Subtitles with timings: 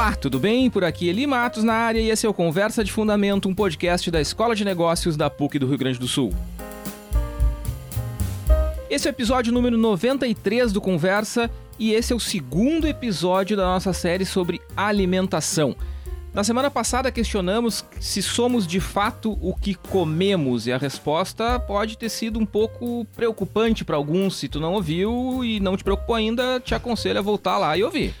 [0.00, 0.70] Olá, tudo bem?
[0.70, 4.10] Por aqui Eli Matos na área e esse é o Conversa de Fundamento, um podcast
[4.10, 6.32] da Escola de Negócios da PUC do Rio Grande do Sul.
[8.88, 13.64] Esse é o episódio número 93 do Conversa e esse é o segundo episódio da
[13.64, 15.76] nossa série sobre alimentação.
[16.32, 21.98] Na semana passada questionamos se somos de fato o que comemos e a resposta pode
[21.98, 24.38] ter sido um pouco preocupante para alguns.
[24.38, 27.84] Se tu não ouviu e não te preocupou ainda, te aconselho a voltar lá e
[27.84, 28.14] ouvir.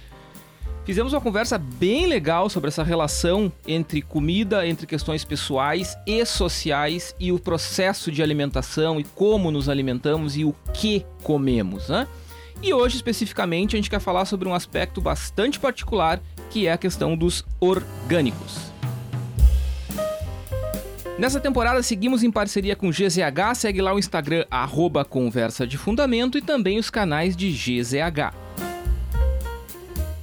[0.84, 7.14] Fizemos uma conversa bem legal sobre essa relação entre comida, entre questões pessoais e sociais
[7.20, 12.08] e o processo de alimentação e como nos alimentamos e o que comemos, né?
[12.62, 16.78] E hoje especificamente a gente quer falar sobre um aspecto bastante particular que é a
[16.78, 18.70] questão dos orgânicos.
[21.18, 26.38] Nessa temporada seguimos em parceria com GZH, segue lá o Instagram arroba Conversa de Fundamento
[26.38, 28.49] e também os canais de GZH.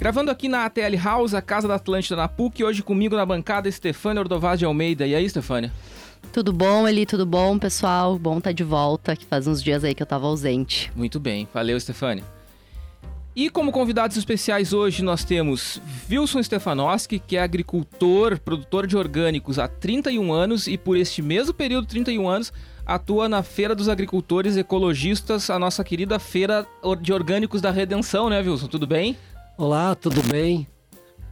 [0.08, 3.68] Gravando aqui na ATL House, a Casa da Atlântida na PUC, hoje comigo na bancada
[3.68, 5.06] Estefânia Ordovaz de Almeida.
[5.06, 5.70] E aí, Estefânia?
[6.32, 7.06] Tudo bom, Eli?
[7.06, 8.18] Tudo bom, pessoal?
[8.18, 10.90] Bom estar tá de volta, que faz uns dias aí que eu tava ausente.
[10.96, 12.24] Muito bem, valeu, Estefânia.
[13.36, 19.60] E como convidados especiais hoje nós temos Wilson Stefanowski, que é agricultor, produtor de orgânicos
[19.60, 22.54] há 31 anos e por este mesmo período, 31 anos,
[22.86, 26.66] atua na Feira dos Agricultores Ecologistas, a nossa querida Feira
[27.02, 28.68] de Orgânicos da Redenção, né, Wilson?
[28.68, 29.18] Tudo bem?
[29.58, 30.68] Olá, tudo bem?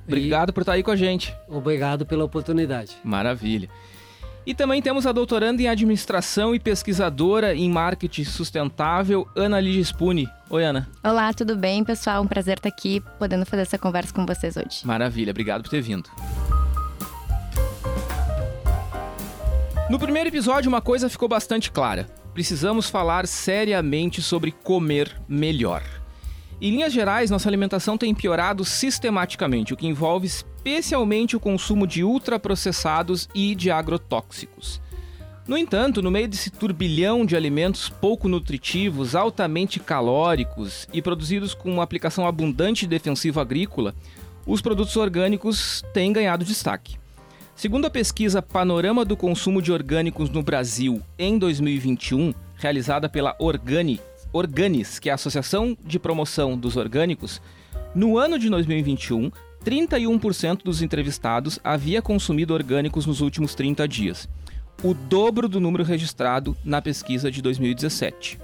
[0.07, 0.51] Obrigado e...
[0.51, 1.31] por estar aí com a gente.
[1.47, 2.97] Obrigado pela oportunidade.
[3.03, 3.69] Maravilha.
[4.47, 10.27] E também temos a doutoranda em administração e pesquisadora em marketing sustentável, Ana Ligia Spune.
[10.49, 10.89] Oi, Ana.
[11.03, 12.23] Olá, tudo bem, pessoal?
[12.23, 14.85] Um prazer estar aqui podendo fazer essa conversa com vocês hoje.
[14.85, 16.09] Maravilha, obrigado por ter vindo.
[19.87, 22.07] No primeiro episódio, uma coisa ficou bastante clara.
[22.33, 25.83] Precisamos falar seriamente sobre comer melhor.
[26.61, 32.03] Em linhas gerais, nossa alimentação tem piorado sistematicamente, o que envolve especialmente o consumo de
[32.03, 34.81] ultraprocessados e de agrotóxicos.
[35.47, 41.71] No entanto, no meio desse turbilhão de alimentos pouco nutritivos, altamente calóricos e produzidos com
[41.71, 43.93] uma aplicação abundante de defensivo agrícola,
[44.47, 46.97] os produtos orgânicos têm ganhado destaque.
[47.55, 53.99] Segundo a pesquisa Panorama do Consumo de Orgânicos no Brasil em 2021, realizada pela Organi,
[54.35, 57.41] Organis, que é a Associação de Promoção dos Orgânicos,
[57.95, 59.31] no ano de 2021,
[59.63, 64.27] 31% dos entrevistados havia consumido orgânicos nos últimos 30 dias,
[64.83, 68.37] o dobro do número registrado na pesquisa de 2017.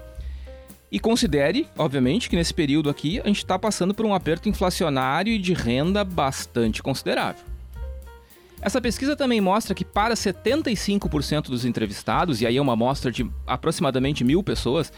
[0.90, 5.34] E considere, obviamente, que nesse período aqui a gente está passando por um aperto inflacionário
[5.34, 7.44] e de renda bastante considerável.
[8.62, 13.30] Essa pesquisa também mostra que para 75% dos entrevistados, e aí é uma amostra de
[13.46, 14.94] aproximadamente mil pessoas,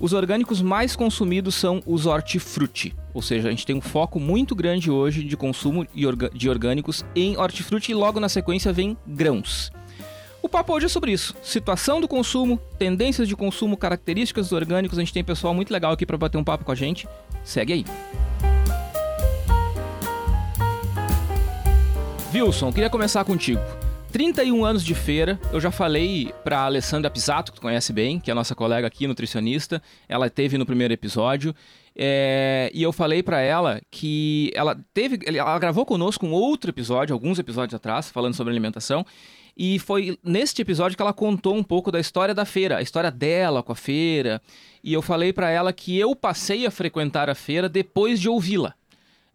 [0.00, 4.54] os orgânicos mais consumidos são os hortifruti, ou seja, a gente tem um foco muito
[4.54, 5.86] grande hoje de consumo
[6.32, 9.72] de orgânicos em hortifruti e logo na sequência vem grãos.
[10.40, 14.98] O papo hoje é sobre isso: situação do consumo, tendências de consumo, características dos orgânicos.
[14.98, 17.08] A gente tem pessoal muito legal aqui para bater um papo com a gente.
[17.42, 17.84] Segue aí.
[22.32, 23.60] Wilson, queria começar contigo.
[24.18, 28.28] 31 anos de feira, eu já falei para Alessandra Pisato, que tu conhece bem, que
[28.28, 31.54] é a nossa colega aqui, nutricionista, ela teve no primeiro episódio,
[31.94, 37.14] é, e eu falei para ela que ela teve, ela gravou conosco um outro episódio,
[37.14, 39.06] alguns episódios atrás, falando sobre alimentação,
[39.56, 43.12] e foi neste episódio que ela contou um pouco da história da feira, a história
[43.12, 44.42] dela com a feira,
[44.82, 48.74] e eu falei para ela que eu passei a frequentar a feira depois de ouvi-la.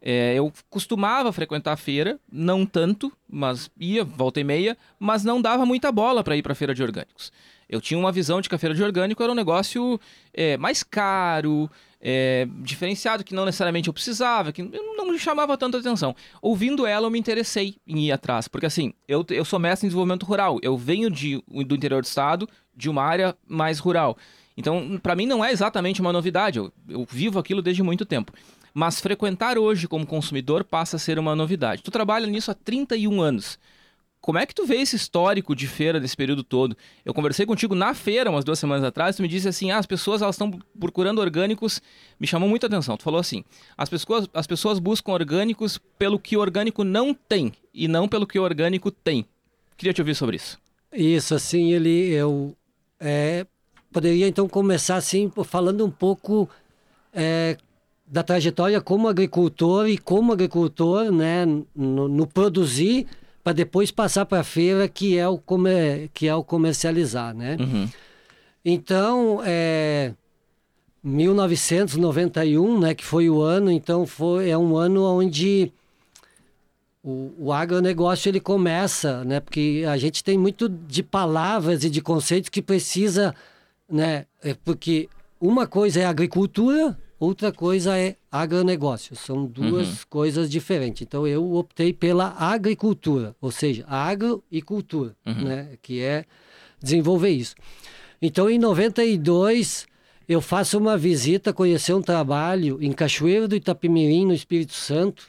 [0.05, 5.41] É, eu costumava frequentar a feira, não tanto, mas ia volta e meia, mas não
[5.41, 7.31] dava muita bola para ir para a feira de orgânicos.
[7.69, 9.97] Eu tinha uma visão de que a feira de orgânico era um negócio
[10.33, 11.71] é, mais caro,
[12.01, 16.13] é, diferenciado, que não necessariamente eu precisava, que não me chamava tanta atenção.
[16.41, 19.89] Ouvindo ela, eu me interessei em ir atrás, porque assim, eu, eu sou mestre em
[19.89, 24.17] desenvolvimento rural, eu venho de, do interior do estado, de uma área mais rural.
[24.57, 28.33] Então, para mim não é exatamente uma novidade, eu, eu vivo aquilo desde muito tempo
[28.73, 31.83] mas frequentar hoje como consumidor passa a ser uma novidade.
[31.83, 33.59] Tu trabalha nisso há 31 anos.
[34.19, 36.77] Como é que tu vê esse histórico de feira desse período todo?
[37.03, 39.85] Eu conversei contigo na feira umas duas semanas atrás, tu me disse assim, ah, as
[39.85, 40.49] pessoas elas estão
[40.79, 41.81] procurando orgânicos,
[42.17, 42.95] me chamou muita atenção.
[42.95, 43.43] Tu falou assim,
[43.77, 48.25] as pessoas, as pessoas buscam orgânicos pelo que o orgânico não tem e não pelo
[48.25, 49.25] que o orgânico tem.
[49.75, 50.57] Queria te ouvir sobre isso.
[50.93, 52.55] Isso, assim, ele, eu
[53.01, 53.45] é,
[53.91, 56.49] poderia então começar assim falando um pouco
[57.11, 57.57] é,
[58.05, 61.45] da trajetória como agricultor e como agricultor, né,
[61.75, 63.07] no, no produzir
[63.43, 67.57] para depois passar para a feira que é o comer, que é o comercializar, né?
[67.59, 67.89] Uhum.
[68.63, 70.13] Então, é
[71.03, 75.71] 1991, né, que foi o ano, então foi é um ano onde
[77.03, 79.41] o, o agronegócio ele começa, né?
[79.41, 83.35] Porque a gente tem muito de palavras e de conceitos que precisa,
[83.89, 84.25] né?
[84.41, 85.09] É porque
[85.41, 89.15] uma coisa é agricultura, outra coisa é agronegócio.
[89.15, 90.05] São duas uhum.
[90.09, 91.01] coisas diferentes.
[91.01, 95.45] Então eu optei pela agricultura, ou seja, agro e cultura, uhum.
[95.45, 95.77] né?
[95.81, 96.25] Que é
[96.81, 97.55] desenvolver isso.
[98.21, 99.87] Então em 92
[100.27, 105.27] eu faço uma visita, conhecer um trabalho em Cachoeiro do Itapemirim, no Espírito Santo,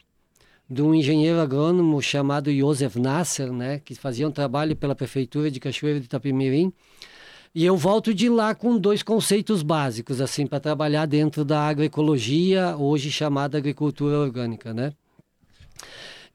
[0.70, 5.60] de um engenheiro agrônomo chamado Josef Nasser, né, que fazia um trabalho pela prefeitura de
[5.60, 6.72] Cachoeiro de Itapemirim.
[7.54, 12.76] E eu volto de lá com dois conceitos básicos assim para trabalhar dentro da agroecologia,
[12.76, 14.92] hoje chamada agricultura orgânica, né?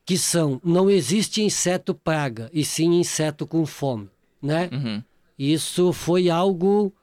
[0.06, 4.10] Que são não existe inseto praga e sim inseto com fome,
[4.42, 4.70] né?
[4.72, 5.04] Uhum.
[5.38, 6.94] Isso foi algo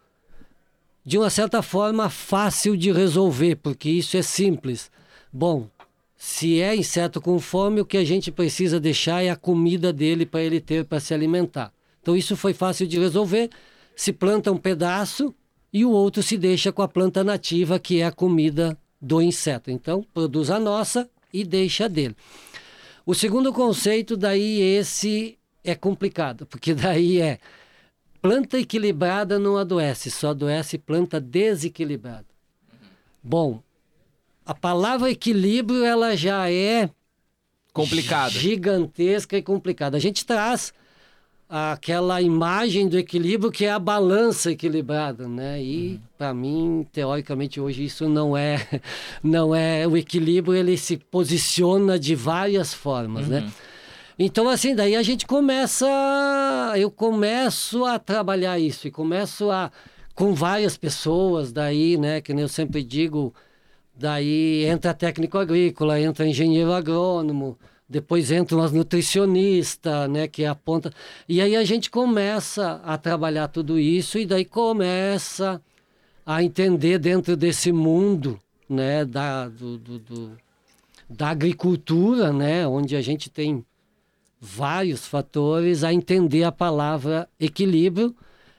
[1.04, 4.90] de uma certa forma fácil de resolver, porque isso é simples.
[5.30, 5.69] Bom,
[6.16, 10.24] se é inseto com fome, o que a gente precisa deixar é a comida dele
[10.24, 11.70] para ele ter para se alimentar.
[12.00, 13.50] Então isso foi fácil de resolver.
[13.96, 15.34] Se planta um pedaço
[15.72, 19.70] e o outro se deixa com a planta nativa, que é a comida do inseto.
[19.70, 22.14] Então produz a nossa e deixa dele.
[23.04, 27.38] O segundo conceito daí esse é complicado, porque daí é
[28.20, 32.26] planta equilibrada não adoece, só adoece planta desequilibrada.
[33.22, 33.62] Bom,
[34.44, 36.90] a palavra equilíbrio ela já é
[37.72, 39.96] complicada, gigantesca e complicada.
[39.96, 40.72] A gente traz
[41.48, 45.62] aquela imagem do equilíbrio que é a balança equilibrada, né?
[45.62, 46.00] E uhum.
[46.19, 48.66] para mim, teoricamente hoje isso não é
[49.22, 53.38] não é o equilíbrio, ele se posiciona de várias formas, né?
[53.38, 53.44] uhum.
[53.44, 53.52] né?
[54.19, 55.87] Então assim, daí a gente começa,
[56.76, 59.70] eu começo a trabalhar isso e começo a
[60.14, 63.34] com várias pessoas daí, né, que eu sempre digo,
[63.98, 70.54] Daí entra técnico agrícola, entra engenheiro agrônomo, depois entram as nutricionistas, né, que é a
[70.54, 70.92] ponta.
[71.28, 75.62] E aí a gente começa a trabalhar tudo isso e daí começa
[76.24, 80.46] a entender dentro desse mundo, né, da, do, do, do
[81.08, 83.64] da agricultura, né, onde a gente tem
[84.40, 88.14] vários fatores, a entender a palavra equilíbrio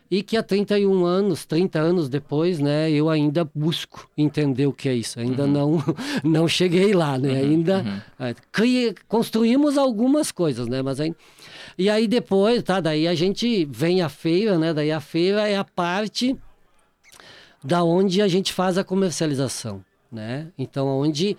[0.10, 4.88] e que há 31 anos, 30 anos depois, né, eu ainda busco entender o que
[4.88, 5.20] é isso.
[5.20, 5.52] Ainda uhum.
[5.52, 5.84] não
[6.24, 7.30] não cheguei lá, né?
[7.30, 8.28] Uhum, ainda uhum.
[8.28, 11.14] É, construímos algumas coisas, né, mas aí
[11.78, 14.74] e aí depois, tá, daí a gente vem à feira, né?
[14.74, 16.36] Daí a feira é a parte
[17.64, 20.48] da onde a gente faz a comercialização, né?
[20.58, 21.38] Então, onde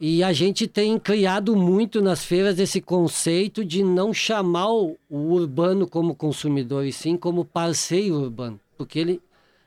[0.00, 5.88] e a gente tem criado muito nas feiras esse conceito de não chamar o, urbano
[5.88, 8.60] como consumidor, e sim como parceiro urbano.
[8.76, 9.20] Porque ele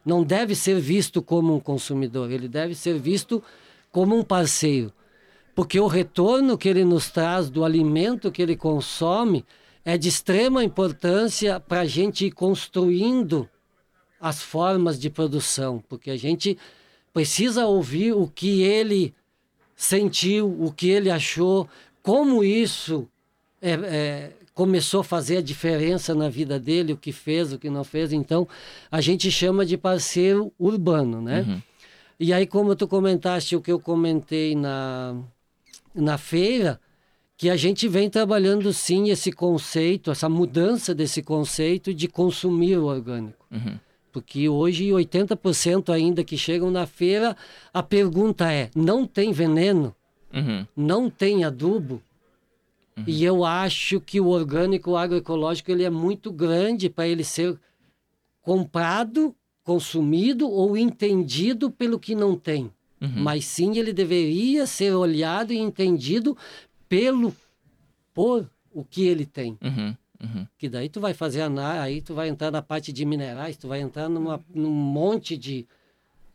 [0.05, 3.43] não deve ser visto como um consumidor, ele deve ser visto
[3.91, 4.93] como um parceiro.
[5.53, 9.45] Porque o retorno que ele nos traz do alimento que ele consome
[9.83, 13.49] é de extrema importância para a gente ir construindo
[14.19, 16.57] as formas de produção, porque a gente
[17.11, 19.13] precisa ouvir o que ele
[19.81, 21.67] sentiu, o que ele achou,
[22.03, 23.07] como isso
[23.59, 27.67] é, é, começou a fazer a diferença na vida dele, o que fez, o que
[27.67, 28.13] não fez.
[28.13, 28.47] Então,
[28.91, 31.41] a gente chama de parceiro urbano, né?
[31.47, 31.61] Uhum.
[32.19, 35.15] E aí, como tu comentaste o que eu comentei na,
[35.95, 36.79] na feira,
[37.35, 42.85] que a gente vem trabalhando sim esse conceito, essa mudança desse conceito de consumir o
[42.85, 43.47] orgânico.
[43.49, 43.79] Uhum.
[44.11, 47.35] Porque hoje 80% ainda que chegam na feira,
[47.73, 49.95] a pergunta é: não tem veneno?
[50.33, 50.65] Uhum.
[50.75, 52.01] Não tem adubo?
[52.97, 53.03] Uhum.
[53.07, 57.57] E eu acho que o orgânico o agroecológico ele é muito grande para ele ser
[58.41, 62.71] comprado, consumido ou entendido pelo que não tem.
[62.99, 63.11] Uhum.
[63.15, 66.37] Mas sim ele deveria ser olhado e entendido
[66.87, 67.33] pelo
[68.13, 69.57] por o que ele tem.
[69.61, 69.95] Uhum.
[70.21, 70.45] Uhum.
[70.57, 73.67] Que daí tu vai fazer a aí tu vai entrar na parte de minerais, tu
[73.67, 75.67] vai entrar numa, num monte de.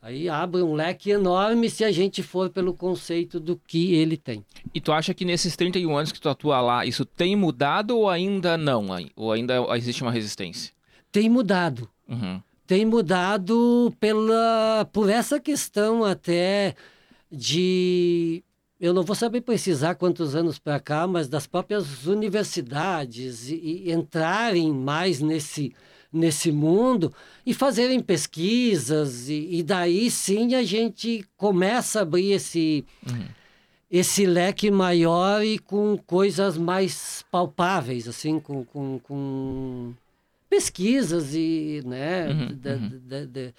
[0.03, 4.45] Aí abre um leque enorme se a gente for pelo conceito do que ele tem.
[4.73, 8.09] E tu acha que nesses 31 anos que tu atua lá, isso tem mudado ou
[8.09, 8.87] ainda não?
[9.17, 10.73] Ou ainda existe uma resistência?
[11.11, 11.89] Tem mudado.
[12.09, 12.41] Uhum.
[12.67, 16.75] Tem mudado pela, por essa questão até
[17.31, 18.45] de
[18.81, 23.55] eu não vou saber precisar quantos anos para cá, mas das próprias universidades e,
[23.87, 25.75] e, entrarem mais nesse,
[26.13, 27.13] nesse mundo
[27.45, 33.25] e fazerem pesquisas, e, e daí sim a gente começa a abrir esse, uhum.
[33.91, 39.95] esse leque maior e com coisas mais palpáveis, assim, com, com, com
[40.51, 42.79] pesquisas e, né, uhum, de.
[43.01, 43.55] De, de,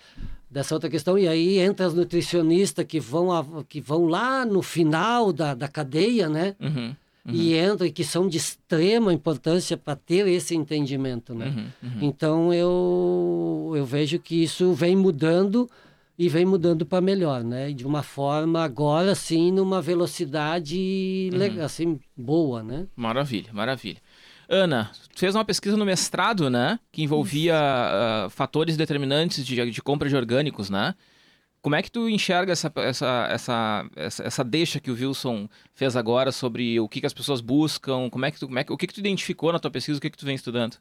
[0.50, 1.18] dessa outra questão.
[1.18, 5.68] E aí entra as nutricionistas que vão, a, que vão lá no final da, da
[5.68, 6.56] cadeia, né?
[6.60, 6.96] Uhum.
[7.25, 7.34] uhum.
[7.34, 11.48] e entram e que são de extrema importância para ter esse entendimento, né?
[11.48, 11.98] Uhum, uhum.
[12.01, 15.70] Então eu eu vejo que isso vem mudando
[16.18, 17.72] e vem mudando para melhor, né?
[17.72, 21.63] De uma forma agora sim numa velocidade uhum.
[21.63, 22.88] assim boa, né?
[22.96, 24.01] Maravilha, maravilha.
[24.50, 26.80] Ana, fez uma pesquisa no mestrado, né?
[26.92, 30.96] Que envolvia uh, fatores determinantes de, de compra de orgânicos, né?
[31.62, 35.98] Como é que tu enxerga essa, essa, essa, essa, essa deixa que o Wilson fez
[35.98, 38.10] agora sobre o que, que as pessoas buscam?
[38.10, 39.98] Como é que tu, como é que, o que, que tu identificou na tua pesquisa?
[39.98, 40.77] O que, que tu vem estudando?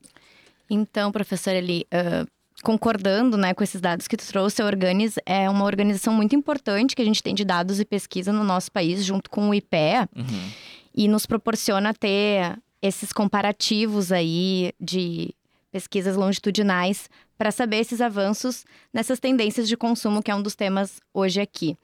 [0.70, 2.26] Então, professor, ele uh,
[2.62, 6.94] concordando né, com esses dados que tu trouxe, a Organis é uma organização muito importante
[6.94, 10.08] que a gente tem de dados e pesquisa no nosso país, junto com o IPEA,
[10.14, 10.50] uhum.
[10.94, 15.34] e nos proporciona ter esses comparativos aí de
[15.70, 21.00] pesquisas longitudinais para saber esses avanços nessas tendências de consumo, que é um dos temas
[21.12, 21.76] hoje aqui.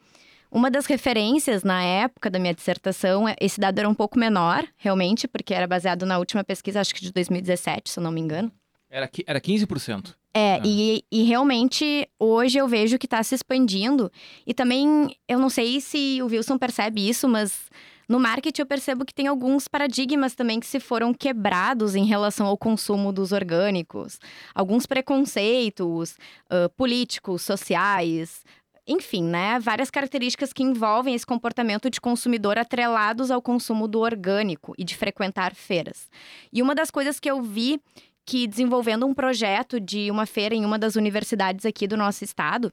[0.50, 5.26] Uma das referências na época da minha dissertação, esse dado era um pouco menor, realmente,
[5.26, 8.52] porque era baseado na última pesquisa, acho que de 2017, se eu não me engano.
[8.90, 10.14] Era, era 15%.
[10.34, 10.60] É, ah.
[10.64, 14.10] e, e realmente hoje eu vejo que está se expandindo.
[14.46, 17.70] E também, eu não sei se o Wilson percebe isso, mas
[18.12, 22.46] no marketing, eu percebo que tem alguns paradigmas também que se foram quebrados em relação
[22.46, 24.20] ao consumo dos orgânicos.
[24.54, 28.44] Alguns preconceitos uh, políticos, sociais,
[28.86, 29.58] enfim, né?
[29.58, 34.94] Várias características que envolvem esse comportamento de consumidor atrelados ao consumo do orgânico e de
[34.94, 36.10] frequentar feiras.
[36.52, 37.80] E uma das coisas que eu vi
[38.26, 42.70] que desenvolvendo um projeto de uma feira em uma das universidades aqui do nosso estado,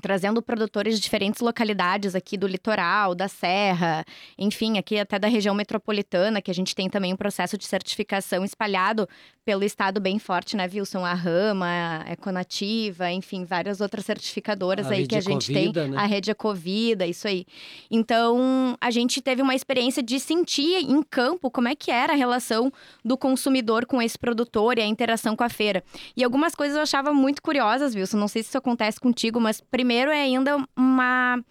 [0.00, 4.04] trazendo produtores de diferentes localidades aqui do litoral, da serra,
[4.38, 8.44] enfim, aqui até da região metropolitana, que a gente tem também um processo de certificação
[8.44, 9.08] espalhado
[9.44, 11.04] pelo estado bem forte, né, Wilson?
[11.04, 15.90] A Rama, a Econativa, enfim, várias outras certificadoras a aí que a gente Ecovida, tem.
[15.90, 15.96] Né?
[15.96, 17.44] A rede Ecovida, isso aí.
[17.90, 22.16] Então, a gente teve uma experiência de sentir em campo como é que era a
[22.16, 22.72] relação
[23.04, 25.82] do consumidor com esse produtor e a interação com a feira.
[26.16, 28.18] E algumas coisas eu achava muito curiosas, Wilson.
[28.18, 31.42] Não sei se isso acontece contigo, mas primeiro é ainda uma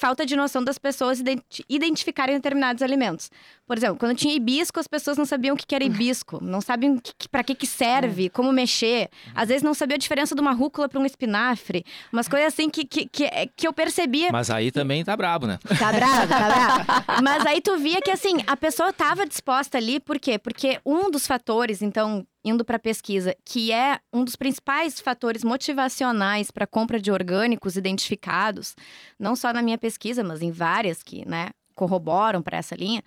[0.00, 1.22] falta de noção das pessoas
[1.68, 3.30] identificarem determinados alimentos.
[3.66, 6.98] Por exemplo, quando tinha hibisco, as pessoas não sabiam o que era hibisco, não sabem
[7.30, 8.28] para que, que serve, é.
[8.30, 9.10] como mexer.
[9.34, 11.84] Às vezes não sabia a diferença de uma rúcula para um espinafre.
[12.10, 14.30] Umas coisas assim que, que, que, que, eu percebia.
[14.32, 15.58] Mas aí também tá brabo, né?
[15.78, 17.04] Tá brabo, tá brabo.
[17.22, 20.38] Mas aí tu via que assim, a pessoa tava disposta ali, por quê?
[20.38, 26.50] Porque um dos fatores, então, indo para pesquisa, que é um dos principais fatores motivacionais
[26.50, 28.74] para a compra de orgânicos identificados,
[29.18, 33.02] não só na minha pesquisa, mas em várias que né, corroboram para essa linha,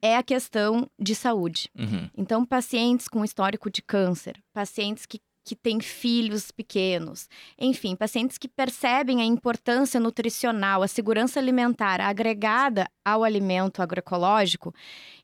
[0.00, 1.70] é a questão de saúde.
[1.78, 2.10] Uhum.
[2.16, 8.48] Então, pacientes com histórico de câncer, pacientes que que têm filhos pequenos, enfim, pacientes que
[8.48, 14.74] percebem a importância nutricional, a segurança alimentar agregada ao alimento agroecológico,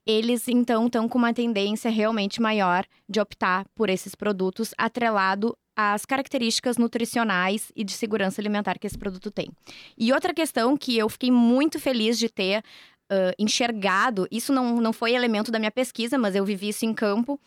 [0.07, 6.05] eles então estão com uma tendência realmente maior de optar por esses produtos atrelado às
[6.05, 9.51] características nutricionais e de segurança alimentar que esse produto tem.
[9.97, 12.59] E outra questão que eu fiquei muito feliz de ter
[13.11, 16.93] uh, enxergado, isso não, não foi elemento da minha pesquisa, mas eu vivi isso em
[16.93, 17.41] campo,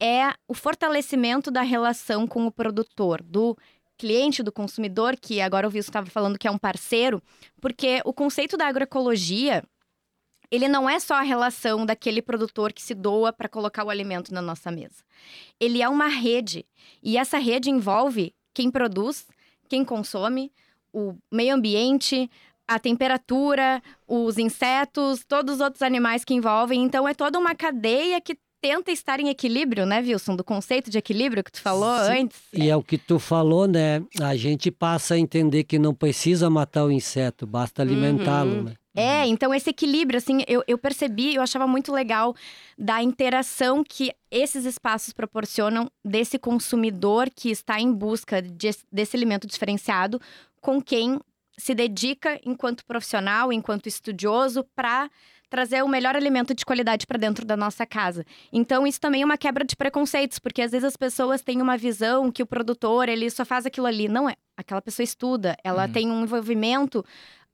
[0.00, 3.56] é o fortalecimento da relação com o produtor, do
[3.96, 7.22] cliente, do consumidor, que agora o Wilson estava falando que é um parceiro,
[7.60, 9.62] porque o conceito da agroecologia,
[10.52, 14.34] ele não é só a relação daquele produtor que se doa para colocar o alimento
[14.34, 15.02] na nossa mesa.
[15.58, 16.66] Ele é uma rede,
[17.02, 19.26] e essa rede envolve quem produz,
[19.66, 20.52] quem consome,
[20.92, 22.30] o meio ambiente,
[22.68, 26.82] a temperatura, os insetos, todos os outros animais que envolvem.
[26.82, 30.36] Então é toda uma cadeia que tenta estar em equilíbrio, né, Wilson?
[30.36, 32.24] Do conceito de equilíbrio que tu falou Sim.
[32.24, 32.38] antes.
[32.52, 34.02] E é o que tu falou, né?
[34.20, 38.62] A gente passa a entender que não precisa matar o inseto, basta alimentá-lo, uhum.
[38.64, 38.74] né?
[38.94, 42.34] É, então esse equilíbrio, assim, eu, eu percebi, eu achava muito legal
[42.76, 49.46] da interação que esses espaços proporcionam desse consumidor que está em busca de, desse alimento
[49.46, 50.20] diferenciado
[50.60, 51.18] com quem
[51.56, 55.10] se dedica enquanto profissional, enquanto estudioso, para
[55.52, 58.24] trazer o melhor alimento de qualidade para dentro da nossa casa.
[58.50, 61.76] Então, isso também é uma quebra de preconceitos, porque às vezes as pessoas têm uma
[61.76, 64.08] visão que o produtor, ele só faz aquilo ali.
[64.08, 64.34] Não é.
[64.56, 65.92] Aquela pessoa estuda, ela uhum.
[65.92, 67.04] tem um envolvimento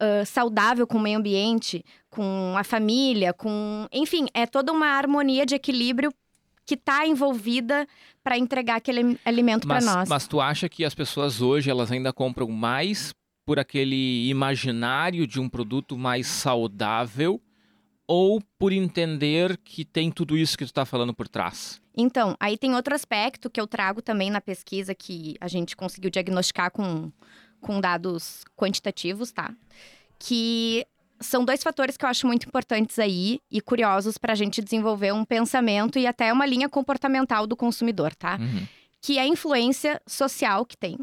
[0.01, 3.87] uh, saudável com o meio ambiente, com a família, com.
[3.93, 6.13] Enfim, é toda uma harmonia de equilíbrio
[6.65, 7.87] que está envolvida
[8.23, 10.09] para entregar aquele alimento para nós.
[10.09, 13.15] Mas tu acha que as pessoas hoje elas ainda compram mais
[13.47, 17.41] por aquele imaginário de um produto mais saudável
[18.07, 21.81] ou por entender que tem tudo isso que tu está falando por trás?
[21.97, 26.11] Então, aí tem outro aspecto que eu trago também na pesquisa que a gente conseguiu
[26.11, 27.11] diagnosticar com,
[27.61, 29.53] com dados quantitativos, tá?
[30.19, 30.87] Que
[31.21, 35.13] são dois fatores que eu acho muito importantes aí e curiosos para a gente desenvolver
[35.13, 38.37] um pensamento e até uma linha comportamental do consumidor, tá?
[38.41, 38.67] Uhum.
[39.01, 40.99] Que é a influência social que tem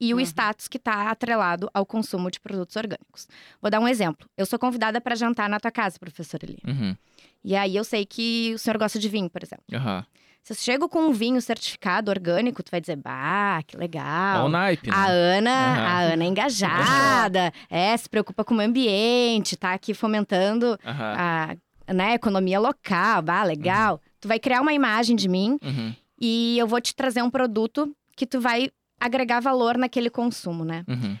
[0.00, 0.22] e o Uhum.
[0.22, 3.26] status que está atrelado ao consumo de produtos orgânicos.
[3.60, 4.28] Vou dar um exemplo.
[4.36, 6.58] Eu sou convidada para jantar na tua casa, professor Eli.
[6.66, 6.96] Uhum.
[7.42, 9.64] E aí eu sei que o senhor gosta de vinho, por exemplo.
[9.72, 10.04] Aham.
[10.42, 14.44] Se eu chego com um vinho certificado orgânico, tu vai dizer, bah, que legal.
[14.44, 15.36] Ó o naipe, A né?
[15.38, 15.86] Ana, Aham.
[15.86, 21.56] a Ana é engajada, é, se preocupa com o ambiente, tá aqui fomentando Aham.
[21.86, 24.00] a né, economia local, bah, legal.
[24.20, 25.94] Tu vai criar uma imagem de mim Uhum.
[26.20, 30.82] e eu vou te trazer um produto que tu vai agregar valor naquele consumo, né?
[30.88, 31.16] Uhum.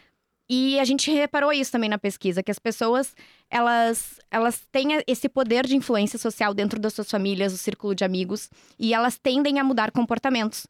[0.50, 3.14] E a gente reparou isso também na pesquisa, que as pessoas,
[3.50, 8.02] elas, elas têm esse poder de influência social dentro das suas famílias, o círculo de
[8.04, 10.66] amigos, e elas tendem a mudar comportamentos.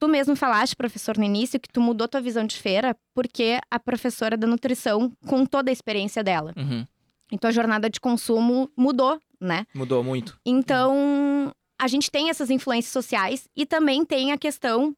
[0.00, 3.78] Tu mesmo falaste, professor, no início, que tu mudou tua visão de feira porque a
[3.78, 6.52] professora da nutrição contou da experiência dela.
[6.56, 6.84] Uhum.
[7.30, 9.64] E tua jornada de consumo mudou, né?
[9.74, 10.38] Mudou muito.
[10.44, 14.94] Então, a gente tem essas influências sociais e também tem a questão.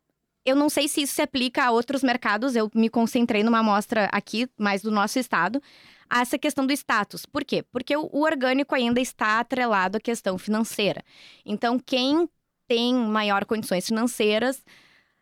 [0.46, 4.08] Eu não sei se isso se aplica a outros mercados, eu me concentrei numa amostra
[4.12, 5.60] aqui, mais do nosso estado,
[6.08, 7.26] a essa questão do status.
[7.26, 7.64] Por quê?
[7.72, 11.02] Porque o orgânico ainda está atrelado à questão financeira.
[11.44, 12.28] Então, quem
[12.68, 14.64] tem maior condições financeiras,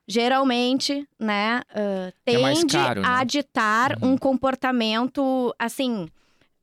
[0.07, 1.63] geralmente, né,
[2.27, 3.09] É mais tende caro, né?
[3.09, 4.13] a ditar Uhum.
[4.13, 6.07] um comportamento, assim,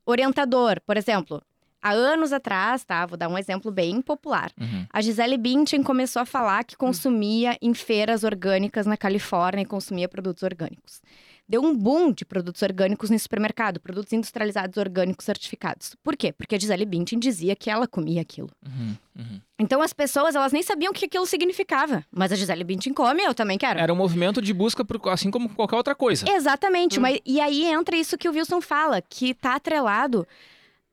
[0.06, 0.80] orientador.
[0.86, 1.42] Por exemplo,
[1.82, 3.04] há anos atrás, tá?
[3.04, 4.52] Vou dar um exemplo bem popular.
[4.58, 4.86] Uhum.
[4.90, 10.08] A Gisele Bündchen começou a falar que consumia em feiras orgânicas na Califórnia e consumia
[10.08, 11.02] produtos orgânicos.
[11.48, 15.94] Deu um boom de produtos orgânicos no supermercado, produtos industrializados orgânicos certificados.
[16.02, 16.32] Por quê?
[16.32, 18.48] Porque a Gisele Bündchen dizia que ela comia aquilo.
[18.64, 18.96] Uhum.
[19.18, 19.40] Uhum.
[19.58, 22.04] Então as pessoas, elas nem sabiam o que aquilo significava.
[22.10, 23.80] Mas a Gisele Bündchen come, eu também quero.
[23.80, 26.24] Era um movimento de busca, por, assim como qualquer outra coisa.
[26.26, 30.26] Exatamente, mas e aí entra isso que o Wilson fala, que tá atrelado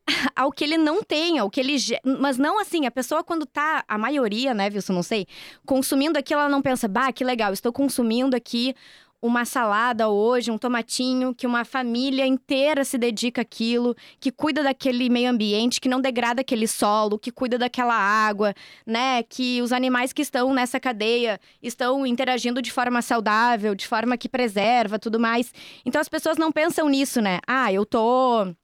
[0.36, 1.76] ao que ele não tem, ao que ele.
[2.20, 5.28] Mas não assim, a pessoa quando tá, a maioria, né, Wilson, não sei,
[5.66, 8.76] consumindo aquilo, ela não pensa, bah, que legal, estou consumindo aqui
[9.22, 15.10] uma salada hoje, um tomatinho, que uma família inteira se dedica àquilo, que cuida daquele
[15.10, 18.54] meio ambiente, que não degrada aquele solo, que cuida daquela água,
[18.86, 19.22] né?
[19.24, 24.30] Que os animais que estão nessa cadeia estão interagindo de forma saudável, de forma que
[24.30, 25.54] preserva tudo mais.
[25.86, 27.40] Então as pessoas não pensam nisso, né?
[27.46, 28.56] Ah, eu tô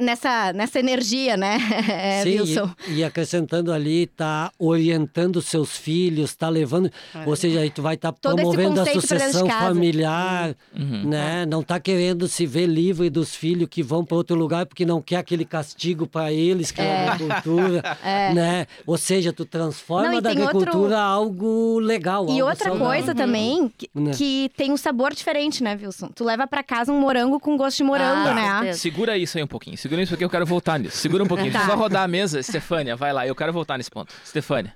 [0.00, 1.58] nessa, nessa energia, né,
[1.88, 2.70] é, Sim, Wilson?
[2.88, 6.90] e, e acrescentando ali, tá orientando seus filhos, tá levando,
[7.26, 11.08] ou seja, aí tu vai estar esse promovendo a sucessão familiar, Uhum.
[11.08, 11.44] né?
[11.46, 15.00] Não tá querendo se ver livre dos filhos que vão para outro lugar porque não
[15.02, 17.82] quer aquele castigo para eles que é, a agricultura,
[18.34, 18.66] né?
[18.86, 22.70] Ou seja, tu transforma Não, e da tem outro- agricultura algo legal, E algo outra
[22.70, 22.86] saudável.
[22.86, 24.12] coisa também, que, Né?
[24.14, 26.08] que tem um sabor diferente, né, Wilson?
[26.14, 28.72] Tu leva pra casa um morango com gosto de morango, Ah, né?
[28.72, 29.76] Segura isso aí um pouquinho.
[29.76, 30.98] Segura isso porque eu quero voltar nisso.
[30.98, 31.52] Segura um pouquinho.
[31.52, 31.58] Tá.
[31.58, 32.38] Deixa eu só rodar a mesa.
[32.38, 33.26] Estefânia, vai lá.
[33.26, 34.14] Eu quero voltar nesse ponto.
[34.24, 34.74] Estefânia.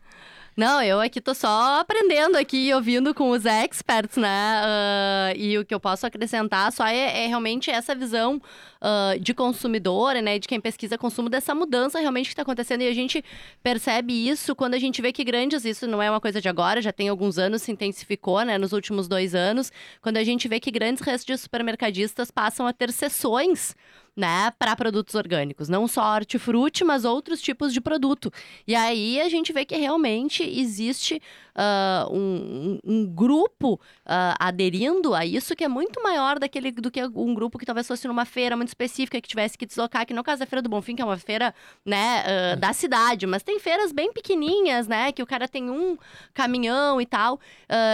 [0.56, 4.28] Não, eu aqui tô só aprendendo aqui, ouvindo com os experts, né?
[4.62, 8.40] Ah, e o que eu posso acrescentar só é, é realmente essa visão
[8.80, 10.38] ah, de consumidora, né?
[10.38, 12.82] De quem pesquisa consumo, dessa mudança realmente que está acontecendo.
[12.82, 13.24] E a gente
[13.64, 16.80] percebe isso quando a gente vê que grandes, isso não é uma coisa de agora,
[16.80, 18.56] já tem alguns anos, se intensificou, né?
[18.56, 22.72] Nos últimos dois anos, quando a gente vê que grandes redes de supermercadistas passam a
[22.72, 23.74] ter sessões
[24.16, 28.32] né, para produtos orgânicos, não só hortifruti, mas outros tipos de produto.
[28.66, 31.20] E aí a gente vê que realmente existe
[31.54, 37.02] ah, um, um- grupo ah, aderindo a isso que é muito maior daquele do que
[37.14, 40.22] um grupo que talvez fosse numa feira muito específica que tivesse que deslocar, que no
[40.22, 43.58] caso da Feira do Bonfim, que é uma feira, né, ah, da cidade, mas tem
[43.58, 45.96] feiras bem pequenininhas, né, que o cara tem um
[46.32, 47.40] caminhão e tal,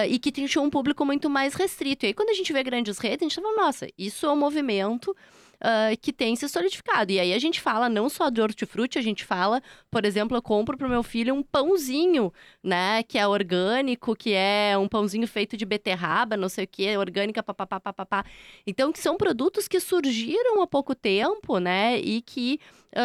[0.09, 2.05] e que tinha um público muito mais restrito.
[2.05, 4.37] E aí quando a gente vê grandes redes, a gente fala, nossa, isso é um
[4.37, 5.15] movimento
[5.61, 7.13] ah, que tem se solidificado.
[7.13, 10.43] E aí a gente fala não só de hortifruti, a gente fala, por exemplo, eu
[10.43, 15.57] compro pro meu filho um pãozinho, né, que é orgânico, que é um pãozinho feito
[15.57, 18.25] de beterraba, não sei o que, orgânica, papapá, papapá.
[18.67, 22.59] Então, que são produtos que surgiram há pouco tempo, né, e que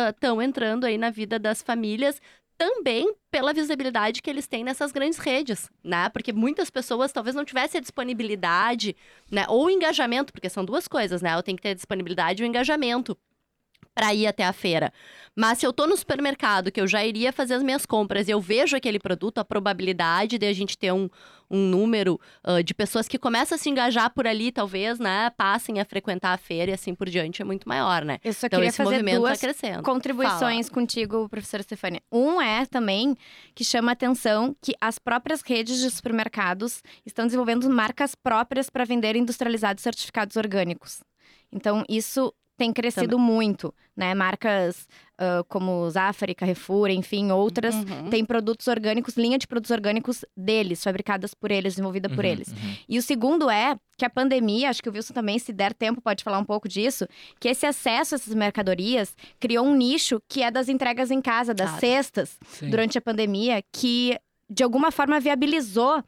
[0.10, 2.22] estão entrando aí na vida das famílias
[2.58, 6.10] também pela visibilidade que eles têm nessas grandes redes, né?
[6.10, 8.96] Porque muitas pessoas talvez não tivessem a disponibilidade,
[9.30, 9.46] né?
[9.50, 11.36] Ou engajamento, porque são duas coisas, né?
[11.36, 13.18] Eu tenho que ter a disponibilidade e o engajamento
[13.96, 14.92] para ir até a feira.
[15.34, 18.32] Mas se eu tô no supermercado, que eu já iria fazer as minhas compras e
[18.32, 21.10] eu vejo aquele produto, a probabilidade de a gente ter um,
[21.50, 25.30] um número ah, de pessoas que começam a se engajar por ali, talvez, né?
[25.32, 28.20] Passem a frequentar a feira e assim por diante, é muito maior, né?
[28.24, 29.84] Eu só Então esse movimento duas tá crescendo.
[29.84, 32.02] contribuições contigo, professora Stefania.
[32.12, 33.16] Um é também
[33.54, 38.86] que chama a atenção que as próprias redes de supermercados estão desenvolvendo marcas próprias para
[38.86, 41.02] vender industrializados certificados orgânicos.
[41.52, 44.14] Então, isso tem crescido muito, né?
[44.14, 44.88] Marcas
[45.20, 48.10] uh, como Zafari, Carrefour, enfim, outras, Uhum.
[48.10, 52.48] têm produtos orgânicos, linha de produtos orgânicos deles, fabricadas por eles, desenvolvida por Uhum, eles.
[52.50, 52.76] uhum.
[52.88, 56.02] E o segundo é que a pandemia, acho que o Wilson também, se der tempo,
[56.02, 57.08] pode falar um pouco disso,
[57.40, 61.54] que esse acesso a essas mercadorias criou um nicho que é das entregas em casa,
[61.54, 62.70] das cestas, Sim.
[62.70, 64.18] durante a pandemia, que
[64.50, 66.04] de alguma forma viabilizou.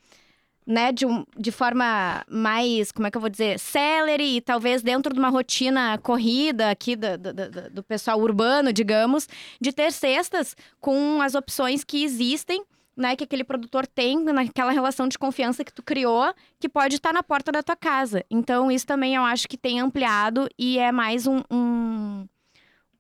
[0.70, 5.14] Né, de, um, de forma mais, como é que eu vou dizer, celery talvez dentro
[5.14, 9.30] de uma rotina corrida aqui do, do, do- do pessoal urbano, digamos,
[9.62, 12.62] de ter cestas com as opções que existem,
[12.98, 17.14] né, que aquele produtor tem naquela relação de confiança que tu criou, que pode estar
[17.14, 18.26] na porta da tua casa.
[18.30, 22.28] Então, isso também eu acho que tem ampliado e é mais um, um-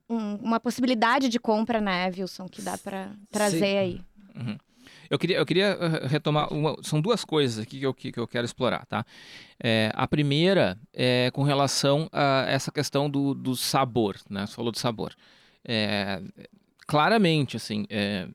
[0.10, 3.78] um- uma possibilidade de compra, né, Wilson, que dá pra trazer Sim.
[3.78, 4.02] aí.
[5.10, 6.52] Eu queria, eu queria eh, retomar.
[6.54, 9.06] uma- são duas coisas aqui que eu, que, eu quero explorar, tá?
[9.62, 14.46] É, a primeira é com relação a essa questão do, do sabor, né?
[14.46, 15.14] Você falou do sabor.
[15.66, 16.22] É,
[16.88, 18.28] claramente, assim, é,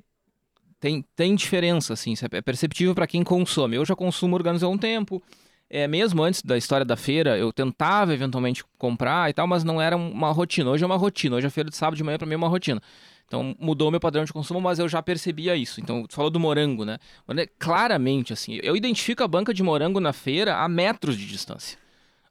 [0.80, 3.76] tem, tem diferença, assim, isso é perceptível para quem consome.
[3.76, 5.22] Eu já consumo orgânicos há um tempo.
[5.70, 9.80] É, mesmo antes da história da feira, eu tentava eventualmente comprar e tal, mas não
[9.80, 10.70] era uma rotina.
[10.70, 11.36] Hoje é uma rotina.
[11.36, 12.82] Hoje a feira de sábado de manhã para mim é uma rotina.
[13.32, 15.80] Então mudou meu padrão de consumo, mas eu já percebia isso.
[15.80, 16.98] Então, tu falou do morango, né?
[17.26, 21.78] Né, Claramente, assim, eu identifico a banca de morango na feira a metros de distância.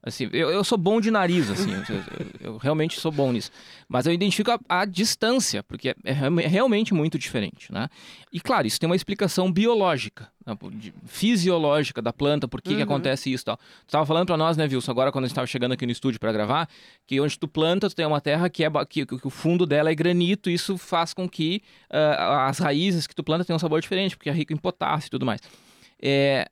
[0.04, 3.52] Assim, eu, eu sou bom de nariz, assim, eu, eu- realmente sou bom nisso.
[3.88, 7.88] Mas eu identifico a, a distância, porque é, é é realmente muito diferente, né?
[8.32, 12.76] E claro, isso tem uma explicação biológica, né, de- fisiológica da planta, por que, que
[12.78, 12.82] Uhum.
[12.82, 13.56] acontece isso e tal.
[13.56, 15.92] Tu estava falando para nós, né, Wilson, agora quando a gente estava chegando aqui no
[15.92, 16.68] estúdio para gravar,
[17.06, 19.88] que onde tu planta, tu tem uma terra que, é, que, que o fundo dela
[19.90, 23.60] é granito, e isso faz com que ah, as raízes que tu planta tenham um
[23.60, 25.40] sabor diferente, porque é rico em potássio e tudo mais.
[26.02, 26.48] É,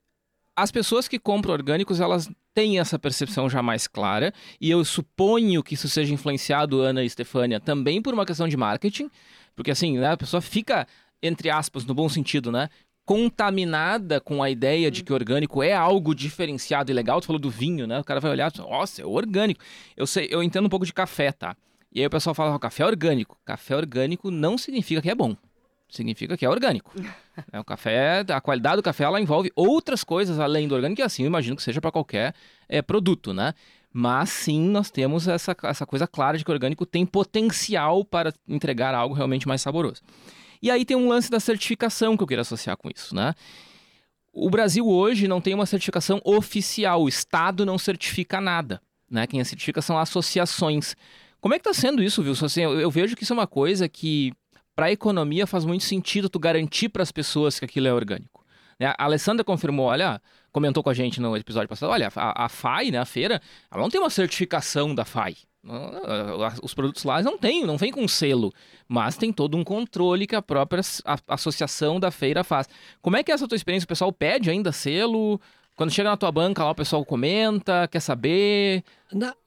[0.63, 5.63] as pessoas que compram orgânicos, elas têm essa percepção já mais clara, e eu suponho
[5.63, 9.11] que isso seja influenciado, Ana e Stefânia, também por uma questão de marketing,
[9.57, 10.87] porque assim, né, a pessoa fica,
[11.23, 12.69] entre aspas, no bom sentido, né?
[13.05, 17.21] Contaminada com a ideia de que orgânico é algo diferenciado e legal.
[17.21, 17.99] Tu falou do vinho, né?
[17.99, 19.65] O cara vai olhar, nossa, é orgânico.
[19.97, 21.57] Eu sei, eu entendo um pouco de café, tá?
[21.93, 23.37] E aí o pessoal fala, "Ó, café é orgânico.
[23.45, 25.35] Café orgânico não significa que é bom.
[25.91, 26.93] Significa que é orgânico.
[27.53, 31.03] É, o café, a qualidade do café, ela envolve outras coisas além do orgânico, e
[31.03, 32.35] assim eu imagino que seja para qualquer
[32.69, 33.55] é, produto, né?
[33.91, 38.35] Mas sim, nós temos essa, essa coisa clara de que o orgânico tem potencial para
[38.47, 40.03] entregar algo realmente mais saboroso.
[40.61, 43.35] E aí tem um lance da certificação que eu queria associar com isso, né?
[44.33, 49.27] O Brasil hoje não tem uma certificação oficial, o Estado não certifica nada, né?
[49.27, 50.95] Quem certifica são associações.
[51.41, 52.47] Como é que está sendo isso, Wilson?
[52.47, 54.33] Assim, eu, eu vejo que isso é uma coisa que
[54.75, 58.45] para a economia faz muito sentido tu garantir para as pessoas que aquilo é orgânico.
[58.79, 58.87] Né?
[58.97, 62.91] A Alessandra confirmou, olha, comentou com a gente no episódio passado, olha, a, a FAI,
[62.91, 65.37] né, a feira, ela não tem uma certificação da FAI.
[66.63, 68.51] Os produtos lá não tem, não vem com selo,
[68.89, 70.83] mas tem todo um controle que a própria
[71.29, 72.67] associação da feira faz.
[73.03, 73.85] Como é que é essa tua experiência?
[73.85, 75.39] O pessoal pede ainda selo?
[75.77, 78.83] Quando chega na tua banca lá, o pessoal comenta, quer saber?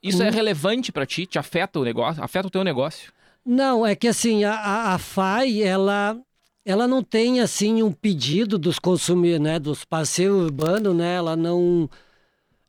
[0.02, 1.26] Isso é relevante para ti?
[1.26, 2.24] Te afeta o negócio?
[2.24, 3.12] Afeta o teu negócio?
[3.46, 6.18] Não, é que assim, a, a, FAI, ela,
[6.66, 11.90] ela não tem assim um pedido dos consumidores, né, dos parceiros urbanos, né, ela não...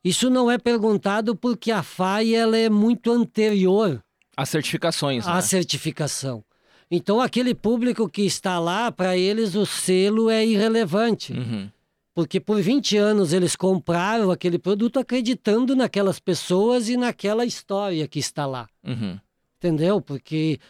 [0.02, 4.02] Isso não é perguntado porque a FAI, ela é muito anterior
[4.36, 5.40] As certificações, à né?
[5.40, 6.44] certificação.
[6.90, 11.32] Então, aquele público que está lá, para eles o selo é irrelevante.
[11.32, 11.70] Uhum.
[12.14, 18.20] Porque por 20 anos eles compraram aquele produto acreditando naquelas pessoas e naquela história que
[18.20, 18.68] está lá.
[18.86, 19.18] Uhum.
[19.64, 19.98] Entendeu?
[19.98, 20.60] Porque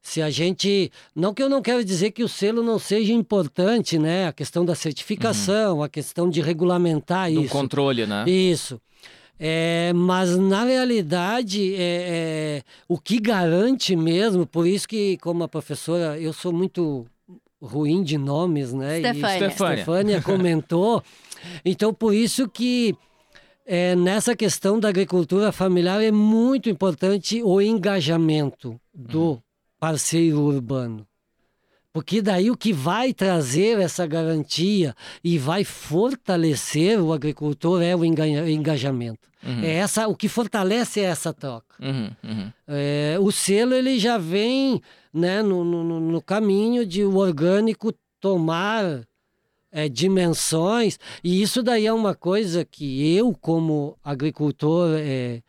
[0.00, 0.92] se a gente.
[1.16, 4.28] Não que eu não quero dizer que o selo não seja importante, né?
[4.28, 7.52] A questão da certificação, a questão de regulamentar Do isso.
[7.52, 8.24] controle, né?
[8.28, 8.80] Isso.
[9.38, 15.48] É, mas na realidade, é, é, o que garante mesmo, por isso que, como a
[15.48, 17.04] professora, eu sou muito
[17.60, 19.00] ruim de nomes, né?
[19.00, 19.36] E Stefânia.
[19.36, 19.76] Stefânia.
[19.82, 21.02] Stefânia comentou.
[21.64, 22.96] Então, por isso que
[23.66, 29.42] é, nessa questão da agricultura familiar é muito importante o engajamento do
[29.78, 31.06] parceiro urbano.
[31.92, 38.04] Porque daí o que vai trazer essa garantia e vai fortalecer o agricultor é o
[38.04, 39.28] enga- engajamento.
[39.42, 39.62] Uhum.
[39.62, 41.74] É essa, o que fortalece é essa troca.
[41.80, 42.52] Uhum, uhum.
[42.68, 44.80] É, o selo ele já vem
[45.12, 49.02] né, no, no, no caminho de o orgânico tomar
[49.76, 55.42] é, dimensões e isso daí é uma coisa que eu como agricultor é,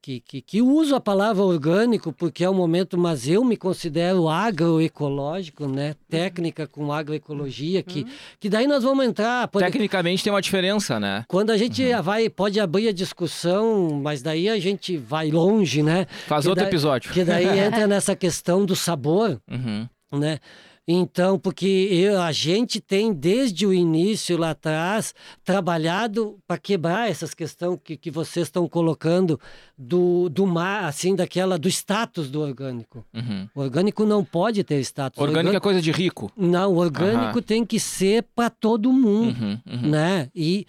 [0.00, 4.28] que, que, que uso a palavra orgânico porque é o momento, mas eu me considero
[4.28, 5.94] agroecológico, né?
[6.10, 8.08] Técnica com agroecologia, que, Uhum.
[8.38, 9.48] que daí nós vamos entrar.
[9.48, 11.24] pode- Tecnicamente tem uma diferença, né?
[11.26, 16.06] Quando a gente vai, pode abrir a discussão, mas daí a gente vai longe, né?
[16.26, 17.12] Faz Que outro daí- episódio.
[17.12, 19.88] Que daí entra nessa questão do sabor, Uhum.
[20.12, 20.38] né?
[20.86, 27.32] Então, porque eu- a gente tem desde o início lá atrás trabalhado para quebrar essas
[27.32, 29.40] questões que, que vocês estão colocando
[29.78, 33.04] do, do mar, assim, daquela do status do orgânico.
[33.14, 33.48] Uhum.
[33.54, 35.18] O orgânico não pode ter status.
[35.18, 36.30] O Orgânico é orgânico- coisa de rico.
[36.36, 37.42] Não, o orgânico Aham.
[37.42, 39.88] tem que ser para todo mundo Uhum, uhum.
[39.90, 40.28] né?
[40.34, 40.66] E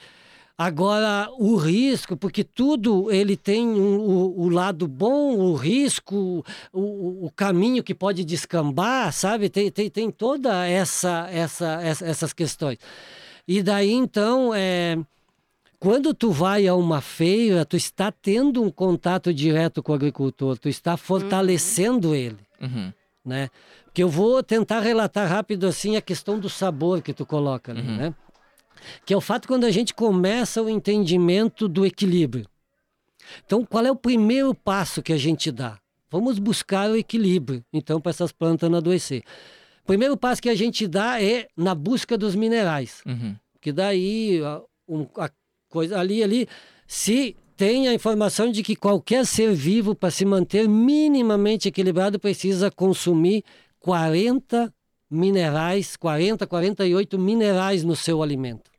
[0.57, 7.25] agora o risco, porque tudo ele tem um- o, o lado bom, o risco, o,
[7.25, 9.49] o- caminho que pode descambar, sabe?
[9.49, 12.77] Tem, tem, tem toda essa, essa, essa- essas questões.
[13.47, 14.97] E daí então é
[15.77, 20.57] quando tu vai a uma feira, tu está tendo um contato direto com o agricultor,
[20.57, 22.91] tu está fortalecendo ele Uhum.
[23.23, 23.49] né?
[23.83, 27.81] Porque eu vou tentar relatar rápido assim a questão do sabor que tu coloca ali,
[27.81, 27.97] Uhum.
[27.97, 28.13] né?
[29.05, 32.45] Que é o fato quando a gente começa o entendimento do equilíbrio.
[33.45, 35.77] Então, qual é o primeiro passo que a gente dá?
[36.11, 39.23] Vamos buscar o equilíbrio, então, para essas plantas não adoecer.
[39.83, 43.01] O primeiro passo que a gente dá é na busca dos minerais.
[43.05, 43.35] Uhum.
[43.59, 45.29] Que daí a, um- a
[45.69, 46.47] coisa ali ali
[46.87, 52.69] se tem a informação de que qualquer ser vivo para se manter minimamente equilibrado precisa
[52.69, 53.43] consumir
[53.79, 54.73] 40
[55.09, 58.69] minerais, 40, 48 minerais no seu alimento.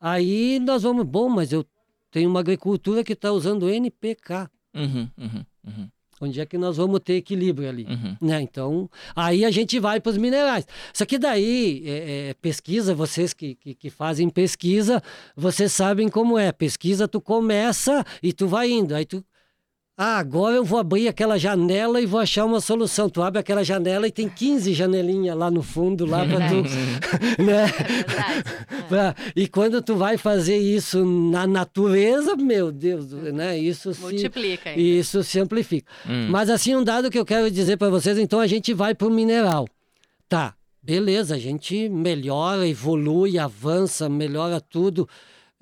[0.00, 1.64] Aí nós vamos, bom, mas eu
[2.10, 4.50] tenho uma agricultura que está usando NPK.
[4.74, 5.08] Uhum.
[5.18, 5.44] Uhum.
[5.66, 5.88] Uhum.
[6.22, 7.86] Onde é que nós vamos ter equilíbrio ali?
[7.86, 8.16] Uhum.
[8.20, 8.42] né?
[8.42, 10.66] Então, aí a gente vai para os minerais.
[10.92, 15.02] Só que daí, é, é, pesquisa, vocês que, que, que fazem pesquisa,
[15.34, 16.52] vocês sabem como é.
[16.52, 18.94] Pesquisa, tu começa e tu vai indo.
[18.94, 19.24] Aí tu.
[20.02, 23.10] Ah, agora eu vou abrir aquela janela e vou achar uma solução.
[23.10, 26.62] Tu abre aquela janela e tem 15 janelinhas lá no fundo, lá para tu.
[27.42, 27.66] né?
[27.66, 28.82] É.
[28.88, 33.58] Pra- E quando tu vai fazer isso na natureza, meu Deus, né?
[33.58, 34.80] Isso se, Multiplica ainda.
[34.80, 35.92] isso se amplifica.
[36.08, 36.28] Hum.
[36.30, 39.06] Mas assim, um dado que eu quero dizer para vocês, então a gente vai para
[39.06, 39.68] o mineral.
[40.30, 45.06] Tá, beleza, a gente melhora, evolui, avança, melhora tudo.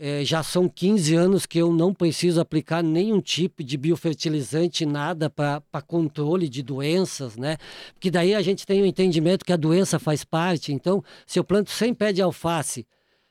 [0.00, 5.28] É, já são 15 anos que eu não preciso aplicar nenhum tipo de biofertilizante, nada
[5.28, 7.56] para controle de doenças, né?
[7.94, 10.72] Porque daí a gente tem o entendimento que a doença faz parte.
[10.72, 12.86] Então, se eu planto 100 pés de alface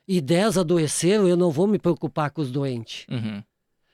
[0.05, 3.05] e 10 adoeceram, eu não vou me preocupar com os doentes.
[3.09, 3.41] Uhum.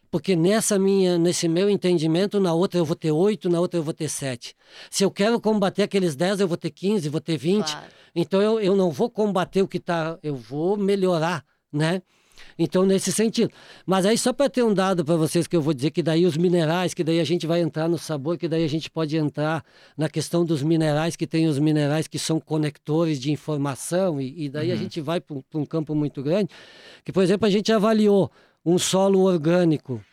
[0.10, 3.84] Porque nessa minha, nesse meu entendimento, na outra eu vou ter oito, na outra eu
[3.84, 4.56] vou ter sete.
[4.90, 7.66] Se eu quero combater aqueles dez, eu vou ter 15, vou ter 20.
[7.66, 7.88] Claro.
[8.16, 12.02] Então eu, eu não vou combater o que está, eu vou melhorar, né?
[12.58, 13.52] Então, nesse sentido.
[13.86, 16.26] Mas aí, só para ter um dado para vocês que eu vou dizer que daí
[16.26, 19.18] os minerais, que daí a gente vai entrar no sabor, que daí a gente pode
[19.18, 19.64] entrar
[19.98, 24.50] na questão dos minerais, que tem os minerais que são conectores de informação, e, e
[24.50, 26.50] daí a gente vai para um campo muito grande.
[27.04, 28.32] Que, por exemplo, a gente avaliou
[28.66, 30.04] um solo orgânico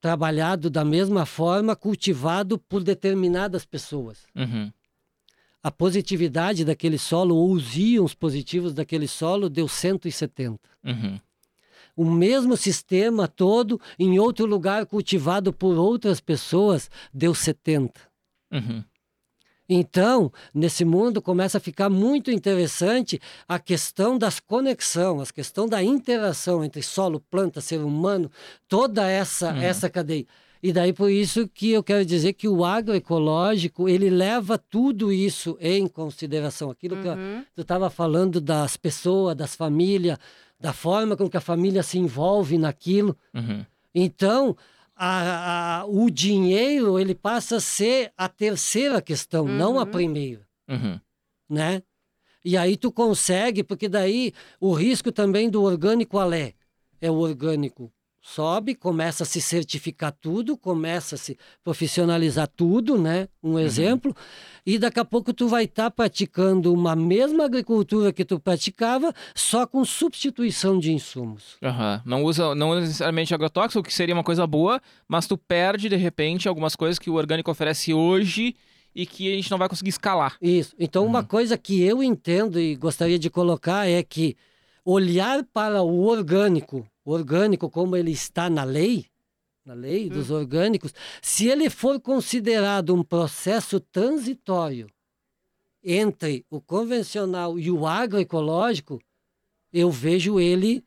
[0.00, 4.26] trabalhado da mesma forma, cultivado por determinadas pessoas.
[4.34, 4.72] Uhum.
[5.62, 10.58] A positividade daquele solo, ou os íons positivos daquele solo, deu 170.
[10.84, 11.20] Uhum.
[11.96, 18.00] O mesmo sistema todo, em outro lugar cultivado por outras pessoas, deu 70.
[18.50, 18.82] Uhum.
[19.68, 25.80] Então, nesse mundo começa a ficar muito interessante a questão das conexões, a questão da
[25.82, 28.30] interação entre solo, planta, ser humano,
[28.66, 29.60] toda essa, Uhum.
[29.60, 30.26] essa cadeia.
[30.62, 35.56] E daí por isso que eu quero dizer que o agroecológico, ele leva tudo isso
[35.60, 36.70] em consideração.
[36.70, 37.44] Aquilo que Uhum.
[37.54, 40.18] tu estava falando das pessoas, das famílias,
[40.58, 43.16] da forma com que a família se envolve naquilo.
[43.34, 43.64] Uhum.
[43.94, 44.54] Então,
[44.94, 49.90] a- a- o dinheiro ele passa a ser a terceira questão, não a Uhum.
[49.90, 51.00] primeira, Uhum.
[51.48, 51.82] né?
[52.44, 56.54] E aí tu consegue, porque daí o risco também do orgânico alé
[57.00, 57.90] é o orgânico
[58.22, 63.28] sobe, começa a se certificar tudo, começa a se profissionalizar tudo, né?
[63.42, 64.14] Um exemplo.
[64.66, 69.66] E daqui a pouco tu vai estar praticando uma mesma agricultura que tu praticava, só
[69.66, 71.56] com substituição de insumos.
[71.62, 72.02] Aham.
[72.04, 76.46] Não usa não necessariamente agrotóxico, que seria uma coisa boa, mas tu perde de repente
[76.48, 78.54] algumas coisas que o orgânico oferece hoje
[78.94, 80.36] e que a gente não vai conseguir escalar.
[80.42, 80.74] Isso.
[80.78, 81.24] Então, uma Uhum.
[81.24, 84.36] coisa que eu entendo e gostaria de colocar é que
[84.84, 89.06] olhar para o orgânico, orgânico como ele está na lei,
[89.64, 94.88] na lei dos orgânicos, se ele for considerado um processo transitório
[95.82, 99.00] entre o convencional e o agroecológico,
[99.72, 100.84] eu vejo ele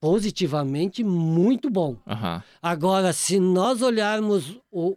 [0.00, 1.96] positivamente muito bom.
[2.06, 2.42] Aham.
[2.60, 4.96] Agora, se nós olharmos o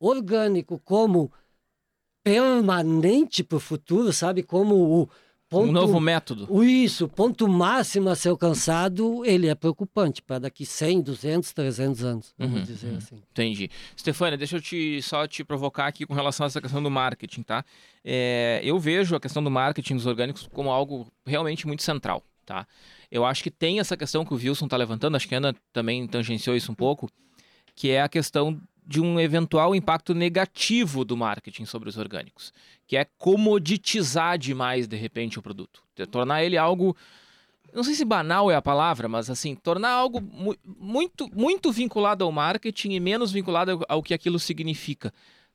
[0.00, 1.32] orgânico como
[2.22, 4.42] permanente para o futuro, sabe?
[4.42, 5.08] Como o
[5.48, 5.68] ponto.
[5.68, 6.46] Um novo método.
[6.48, 11.52] o Isso, o ponto máximo a ser alcançado, ele é preocupante para daqui 100, 200,
[11.52, 12.96] 300 anos, vamos Uhum, dizer uhum.
[12.98, 13.22] assim.
[13.30, 13.70] Entendi.
[13.98, 17.42] Stefânia, deixa eu te, só te provocar aqui com relação a essa questão do marketing,
[17.42, 17.64] tá?
[18.04, 22.66] É, eu vejo a questão do marketing dos orgânicos como algo realmente muito central, tá?
[23.10, 25.54] Eu acho que tem essa questão que o Wilson está levantando, acho que a Ana
[25.72, 27.08] também tangenciou isso um pouco,
[27.74, 32.54] que é a questão de um eventual impacto negativo do marketing sobre os orgânicos,
[32.86, 35.82] que é comoditizar demais, de repente, o produto.
[36.10, 36.96] Tornar ele algo
[37.74, 42.24] não sei se banal é a palavra, mas assim, tornar algo mu- muito, muito vinculado
[42.24, 45.12] ao marketing e menos vinculado ao, que aquilo significa.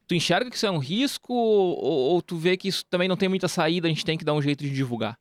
[0.07, 3.17] Tu enxerga que isso é um risco ou, ou tu vê que isso também não
[3.17, 5.17] tem muita saída, a gente tem que dar um jeito de divulgar?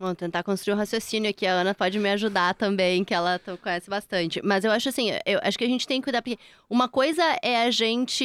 [0.00, 1.46] Vamos tentar construir um raciocínio aqui.
[1.46, 4.40] A Ana pode me ajudar também, que ela conhece bastante.
[4.42, 6.38] Mas eu acho assim, eu acho que a gente tem que cuidar, porque
[6.70, 8.24] uma coisa é a gente.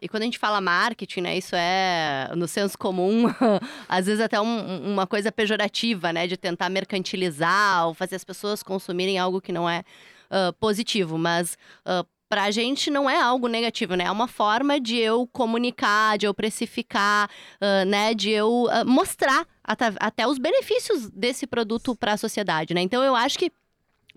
[0.00, 1.36] E quando a gente fala marketing, né?
[1.36, 3.24] Isso é no senso comum,
[3.88, 6.28] às vezes até um- uma coisa pejorativa, né?
[6.28, 9.82] De tentar mercantilizar ou fazer as pessoas consumirem algo que não é
[10.30, 11.18] ah, positivo.
[11.18, 11.58] Mas.
[11.84, 14.06] ah, Pra gente não é algo negativo, né?
[14.06, 18.14] É uma forma de eu comunicar, de eu precificar, ah, né?
[18.14, 22.80] De eu ah, mostrar até, até os benefícios desse produto para a sociedade, né?
[22.80, 23.50] Então eu acho que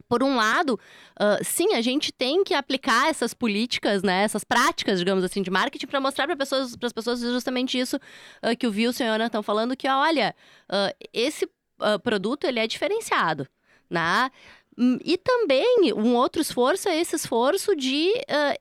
[0.08, 0.80] por um lado,
[1.20, 5.52] ah, sim, a gente tem que aplicar essas políticas, né, essas práticas, digamos assim, de
[5.52, 8.00] marketing para mostrar para pessoas, as pessoas justamente isso
[8.42, 10.36] ah, que o Wilson e a Ana estão falando, que olha,
[10.70, 11.50] ah, esse
[12.04, 13.48] produto ele é diferenciado,
[13.90, 14.30] né?
[15.06, 18.12] E também um outro esforço é esse esforço de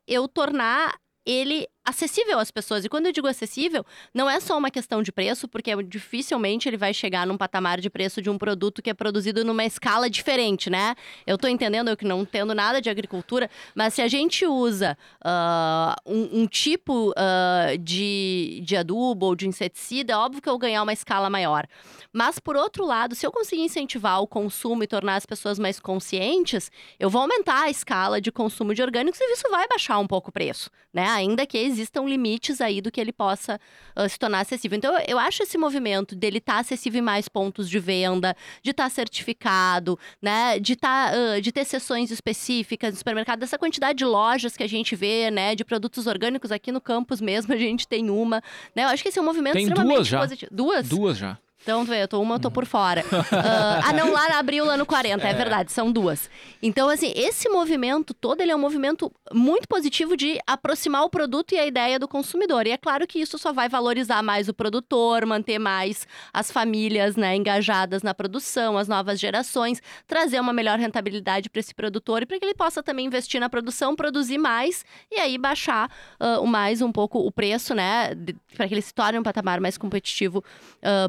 [0.07, 0.96] eu tornar
[1.27, 2.85] ele acessível às pessoas.
[2.85, 6.77] E quando eu digo acessível, não é só uma questão de preço, porque dificilmente ele
[6.77, 10.68] vai chegar num patamar de preço de um produto que é produzido numa escala diferente,
[10.68, 10.94] né?
[11.27, 14.96] Eu tô entendendo, eu que não entendo nada de agricultura, mas se a gente usa
[15.24, 20.53] ah, um, um tipo ah, de, de adubo ou de inseticida, é óbvio que eu
[20.53, 21.66] vou ganhar uma escala maior.
[22.12, 25.79] Mas, por outro lado, se eu conseguir incentivar o consumo e tornar as pessoas mais
[25.79, 30.07] conscientes, eu vou aumentar a escala de consumo de orgânicos e isso vai baixar um
[30.07, 31.07] pouco o preço, né?
[31.09, 33.60] Ainda que existam limites aí do que ele possa
[33.96, 34.76] ah, se tornar acessível.
[34.76, 38.70] Então, eu- eu acho esse movimento dele estar acessível em mais pontos de venda, de
[38.70, 40.58] estar certificado, né?
[40.58, 44.68] De, tá, ah, de ter sessões específicas no supermercado, dessa quantidade de lojas que a
[44.68, 45.54] gente vê, né?
[45.54, 48.42] De produtos orgânicos aqui no campus mesmo, a gente tem uma,
[48.74, 48.84] né?
[48.84, 50.18] Eu acho que esse é um movimento Tem extremamente duas já.
[50.20, 50.50] positivo.
[50.54, 50.88] Duas?
[50.88, 51.38] Duas já.
[51.68, 53.04] Então, tu vê, eu tô uma, eu tô por fora.
[53.31, 55.35] Ah, ah, não, lá abriu lá no 40, é.
[55.35, 56.31] verdade, são duas.
[56.62, 61.52] Então, assim, esse movimento todo, ele é um movimento muito positivo de aproximar o produto
[61.52, 62.66] e a ideia do consumidor.
[62.66, 67.16] E é claro que isso só vai valorizar mais o produtor, manter mais as famílias,
[67.16, 72.26] né, engajadas na produção, as novas gerações, trazer uma melhor rentabilidade para esse produtor e
[72.26, 76.46] para que ele possa também investir na produção, produzir mais e aí baixar ah, o
[76.46, 78.14] mais um pouco o preço, né,
[78.57, 80.42] para que ele se torne um patamar mais competitivo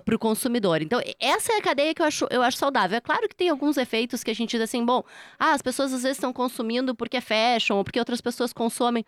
[0.04, 0.49] para o consumidor.
[0.86, 2.98] Então, essa é a cadeia que eu acho, eu acho saudável.
[2.98, 5.04] É claro que tem alguns efeitos que a gente diz assim, bom,
[5.38, 9.06] ah, as pessoas às vezes estão consumindo porque é fashion ou porque outras pessoas consomem.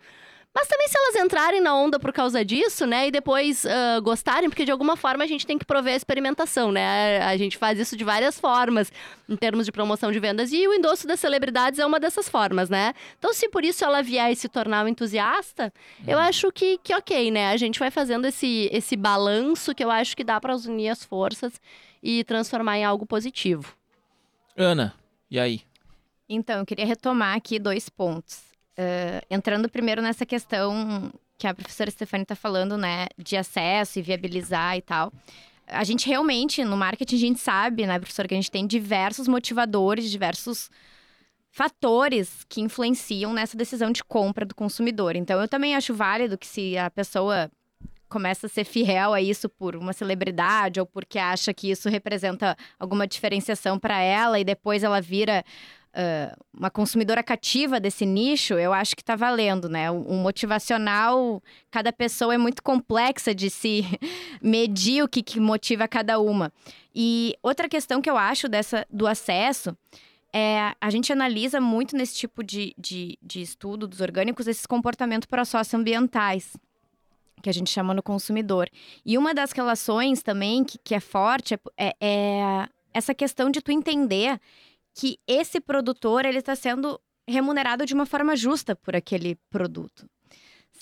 [0.54, 4.50] Mas também se elas entrarem na onda por causa disso, né, e depois ah, gostarem,
[4.50, 7.22] porque de alguma forma a gente tem que prover a experimentação, né?
[7.22, 8.92] A gente faz isso de várias formas,
[9.26, 12.68] em termos de promoção de vendas, e o endosso das celebridades é uma dessas formas,
[12.68, 12.92] né?
[13.18, 15.72] Então, se por isso ela vier e se tornar um entusiasta,
[16.06, 17.50] eu acho que, que ok, né?
[17.50, 21.02] A gente vai fazendo esse, esse balanço que eu acho que dá para unir as
[21.02, 21.58] forças
[22.02, 23.74] e transformar em algo positivo.
[24.54, 24.94] Ana,
[25.30, 25.62] e aí?
[26.28, 28.51] Então, eu queria retomar aqui dois pontos.
[28.76, 34.02] Eh, entrando primeiro nessa questão que a professora Stefani está falando, né, de acesso e
[34.02, 35.12] viabilizar e tal.
[35.66, 39.26] A gente realmente, no marketing, a gente sabe, né, professora, que a gente tem diversos
[39.28, 40.70] motivadores, diversos
[41.50, 45.16] fatores que influenciam nessa decisão de compra do consumidor.
[45.16, 47.50] Então, eu também acho válido que se a pessoa
[48.08, 52.56] começa a ser fiel a isso por uma celebridade ou porque acha que isso representa
[52.78, 55.42] alguma diferenciação para ela e depois ela vira
[55.94, 59.90] ah, uma consumidora cativa desse nicho, eu acho que tá valendo, né?
[59.90, 63.84] O, o motivacional, cada pessoa é muito complexa de se
[64.42, 66.52] medir o que, que motiva cada uma.
[66.94, 69.76] E outra questão que eu acho dessa do acesso
[70.32, 75.26] é a gente analisa muito nesse tipo de, de, de estudo dos orgânicos esses comportamentos
[75.26, 76.56] pró-socioambientais
[77.42, 78.68] que a gente chama no consumidor.
[79.04, 83.72] E uma das relações também que, que é forte é, é essa questão de tu
[83.72, 84.38] entender
[84.94, 90.06] que esse produtor ele está sendo remunerado de uma forma justa por aquele produto.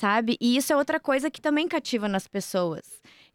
[0.01, 0.37] sabe?
[0.41, 2.83] E isso é outra coisa que também cativa nas pessoas.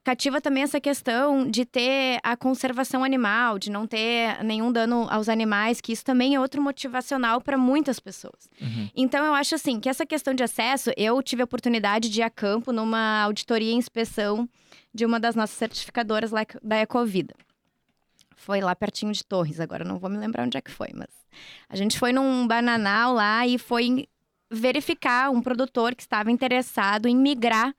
[0.03, 5.27] Cativa também essa questão de ter a conservação animal, de não ter nenhum dano aos
[5.29, 8.49] animais, que isso também é outro motivacional para muitas pessoas.
[8.61, 8.89] Uhum.
[8.95, 12.23] Então, eu acho assim que essa questão de acesso, eu tive a oportunidade de ir
[12.23, 14.47] a campo numa auditoria e inspeção
[14.93, 17.33] de uma das nossas certificadoras lá da Ecovida.
[18.45, 21.09] Foi lá pertinho de Torres, agora não vou me lembrar onde é que foi, mas
[21.67, 24.07] a gente foi num bananal lá e foi
[24.51, 27.73] verificar um produtor que estava interessado em migrar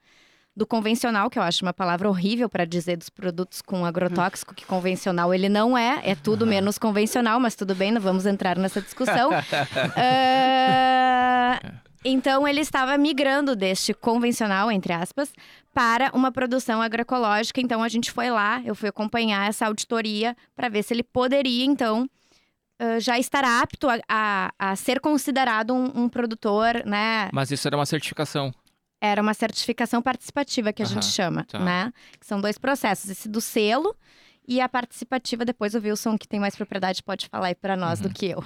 [0.57, 4.67] do convencional, que eu acho uma palavra horrível para dizer dos produtos com agrotóxico, que
[4.67, 8.83] convencional ele não é, é tudo menos convencional, mas tudo bem, não vamos entrar nessa
[8.83, 9.31] discussão.
[9.99, 11.61] Ah,
[12.09, 15.33] então ele estava migrando deste convencional, entre aspas,
[15.75, 17.61] para uma produção agroecológica.
[17.61, 21.65] Então a gente foi lá, eu fui acompanhar essa auditoria para ver se ele poderia,
[21.65, 22.09] então,
[23.01, 27.29] já estar apto a, a- a ser considerado um, um produtor, né?
[27.33, 28.53] Mas isso era uma certificação.
[29.01, 31.59] Era uma certificação participativa que a gente Aham, chama, tá.
[31.59, 31.93] né?
[32.21, 33.95] Que são dois processos, esse do selo
[34.49, 35.45] e a participativa.
[35.45, 38.09] Depois o Wilson, que tem mais propriedade, pode falar aí para nós Uhum.
[38.09, 38.43] do que eu.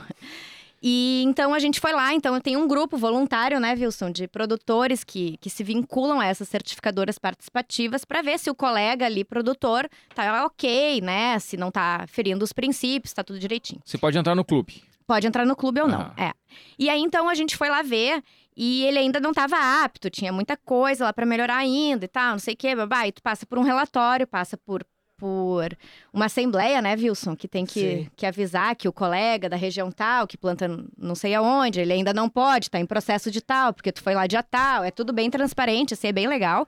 [0.82, 4.26] E então a gente foi lá, então eu tenho um grupo voluntário, né, Wilson, de
[4.26, 9.22] produtores que, que se vinculam a essas certificadoras participativas para ver se o colega ali,
[9.24, 11.38] produtor, tá ok, né?
[11.38, 13.80] Se não tá ferindo os princípios, tá tudo direitinho.
[13.84, 14.82] Você pode entrar no clube.
[15.06, 16.00] Pode entrar no clube ou não.
[16.00, 16.14] Aham.
[16.16, 16.32] É.
[16.78, 18.22] E aí, então, a gente foi lá ver
[18.56, 22.32] e ele ainda não estava apto, tinha muita coisa lá para melhorar ainda e tal,
[22.32, 23.06] não sei o quê, babá.
[23.06, 24.84] E tu passa por um relatório, passa por,
[25.20, 25.76] por
[26.12, 27.36] uma assembleia, né, Wilson?
[27.36, 28.10] Que tem que, Sim.
[28.16, 30.66] que avisar que o colega da região tal, que planta
[30.96, 34.14] não sei aonde, ele ainda não pode, tá em processo de tal, porque tu foi
[34.14, 34.82] lá dia tal.
[34.82, 36.66] É tudo bem transparente, assim, é bem legal.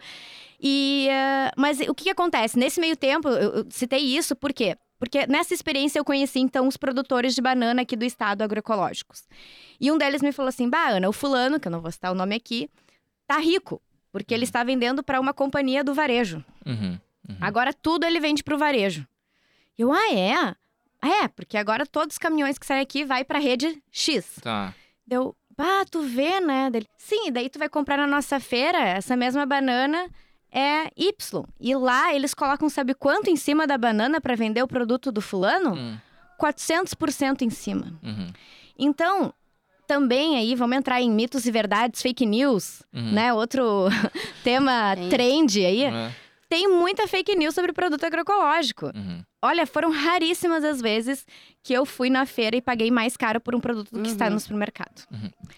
[0.60, 2.58] E, eh, mas o que, que acontece?
[2.58, 4.76] Nesse meio tempo, eu, eu citei isso, por quê?
[4.98, 9.24] Porque nessa experiência eu conheci, então, os produtores de banana aqui do estado agroecológicos.
[9.80, 12.12] E um deles me falou assim: Bah, Ana, o fulano, que eu não vou citar
[12.12, 12.70] o nome aqui,
[13.26, 13.82] tá rico,
[14.12, 16.44] porque ele está vendendo para uma companhia do varejo.
[16.64, 17.00] Uhum.
[17.28, 17.36] Uhum.
[17.40, 19.06] Agora tudo ele vende pro varejo.
[19.78, 20.34] Eu, ah, é?
[20.34, 20.56] Ah,
[21.24, 24.38] É, porque agora todos os caminhões que saem aqui vai pra rede X.
[24.42, 24.72] Tá.
[25.06, 26.70] Deu, bah, tu vê, né?
[26.70, 30.08] Dele, Sim, e daí tu vai comprar na nossa feira, essa mesma banana
[30.52, 31.44] é Y.
[31.58, 35.20] E lá eles colocam, sabe quanto em cima da banana para vender o produto do
[35.20, 35.74] fulano?
[35.74, 35.96] Hum.
[36.40, 37.92] 400% em cima.
[38.02, 38.32] Uhum.
[38.78, 39.32] Então,
[39.86, 43.12] também aí, vamos entrar em mitos e verdades, fake news, Uhum.
[43.12, 43.32] né?
[43.32, 43.86] Outro
[44.44, 45.08] tema Sim.
[45.08, 45.84] trend aí.
[45.84, 46.12] É.
[46.52, 48.90] Tem muita fake news sobre produto agroecológico.
[48.94, 49.22] Uhum.
[49.40, 51.24] Olha, foram raríssimas as vezes
[51.62, 54.26] que eu fui na feira e paguei mais caro por um produto do que está
[54.26, 54.32] Uhum.
[54.34, 55.02] no supermercado.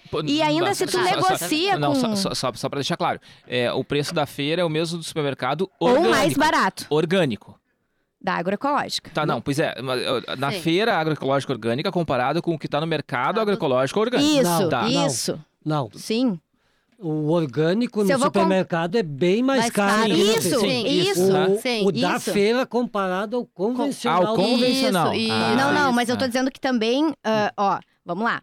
[0.09, 2.01] Pô, E ainda não, se tu só- só- negocia não, com...
[2.01, 3.19] só, só, só, só pra deixar claro.
[3.49, 6.11] É, o preço da feira é o mesmo do supermercado Ou orgânico.
[6.15, 7.59] mais barato, Orgânico.
[8.21, 9.11] da agroecológica.
[9.11, 9.75] Tá, não, pois é.
[10.39, 10.61] Na Sim.
[10.61, 14.31] feira agroecológica orgânica comparado com o que tá no mercado agroecológico orgânico.
[14.31, 14.83] Isso, Não, tá.
[14.89, 15.07] não.
[15.09, 15.45] isso.
[15.65, 16.39] Não, Sim.
[16.99, 19.97] O orgânico Se no com- supermercado é bem mais, Mais caro.
[20.03, 20.13] caro.
[20.13, 20.61] Isso.
[20.61, 21.33] Sim, isso.
[21.33, 21.47] tá.
[21.47, 22.33] O, Sim, o da isso.
[22.33, 24.27] feira comparado ao convencional.
[24.27, 25.15] Ah, o convencional.
[25.15, 25.33] Isso, isso.
[25.33, 26.29] Ah, não, não, mas eu tô ah.
[26.29, 28.43] dizendo que também, ah, ó, vamos lá.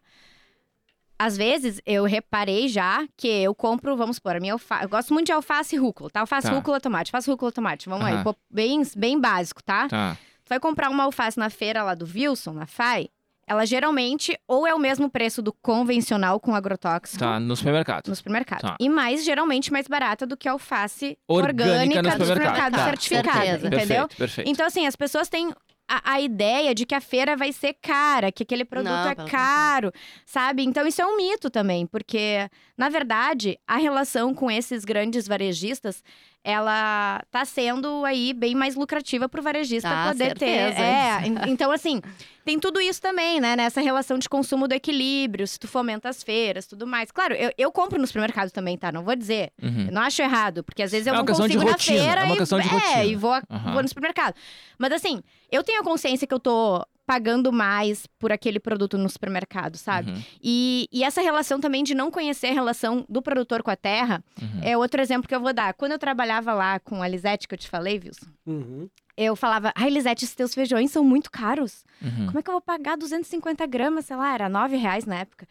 [1.18, 4.84] Às vezes eu reparei já que eu compro, vamos supor, a minha alface.
[4.84, 6.22] Eu gosto muito de alface e rúcula, tá?
[6.22, 6.54] Alface, Tá.
[6.54, 7.10] rúcula, tomate.
[7.14, 7.88] Alface, rúcula, tomate.
[7.88, 8.16] Vamos aí,
[8.50, 9.88] bem, bem básico, tá?
[9.88, 10.18] Tá.
[10.44, 13.08] Tu vai comprar uma alface na feira lá do Wilson, na FAI,
[13.48, 18.08] ela geralmente ou é o mesmo preço do convencional com agrotóxico Tá, no supermercado.
[18.08, 18.62] no supermercado.
[18.62, 18.76] Tá.
[18.80, 21.64] E mais, geralmente, mais barata do que a alface Orgânica
[22.00, 22.56] orgânica, no do supermercado.
[22.56, 22.86] supermercado Tá.
[22.86, 23.68] certificada, Certeza.
[23.68, 24.08] entendeu?
[24.08, 24.50] Perfeito, perfeito.
[24.50, 25.52] Então, assim, as pessoas têm
[25.90, 29.16] a, a ideia de que a feira vai ser cara, que aquele produto Não, é
[29.16, 29.92] caro,
[30.26, 30.64] sabe?
[30.64, 36.02] Então, isso é um mito também, porque, na verdade, a relação com esses grandes varejistas,
[36.44, 40.48] ela tá sendo aí bem mais lucrativa pro varejista Ah, poder ter.
[40.48, 40.82] certeza.
[40.82, 42.02] É, en- então, assim,
[42.44, 43.56] tem tudo isso também, né?
[43.56, 47.12] Nessa relação de consumo do equilíbrio, se tu fomenta as feiras, tudo mais.
[47.12, 48.92] Claro, eu, eu compro no supermercado também, tá?
[48.92, 49.52] Não vou dizer.
[49.62, 49.86] Uhum.
[49.88, 52.22] Eu não acho errado, porque às vezes eu É uma não consigo na rotina, feira
[52.22, 53.74] é uma e, é, e vou, Aham.
[53.74, 54.34] vou no supermercado.
[54.80, 55.22] Mas assim,
[55.52, 60.12] eu tenho a consciência que eu tô pagando mais por aquele produto no supermercado, sabe?
[60.12, 60.24] Uhum.
[60.42, 64.24] E, e essa relação também de não conhecer a relação do produtor com a terra
[64.42, 64.62] Uhum.
[64.64, 65.74] é outro exemplo que eu vou dar.
[65.74, 68.88] Quando eu trabalhava lá com a Lisete, que eu te falei, Wilson, Uhum.
[69.18, 71.84] eu falava, ai, Lisete, esses teus feijões são muito caros.
[72.02, 72.28] Uhum.
[72.28, 75.46] Como é que eu vou pagar 250 gramas, sei lá, era 9 reais na época.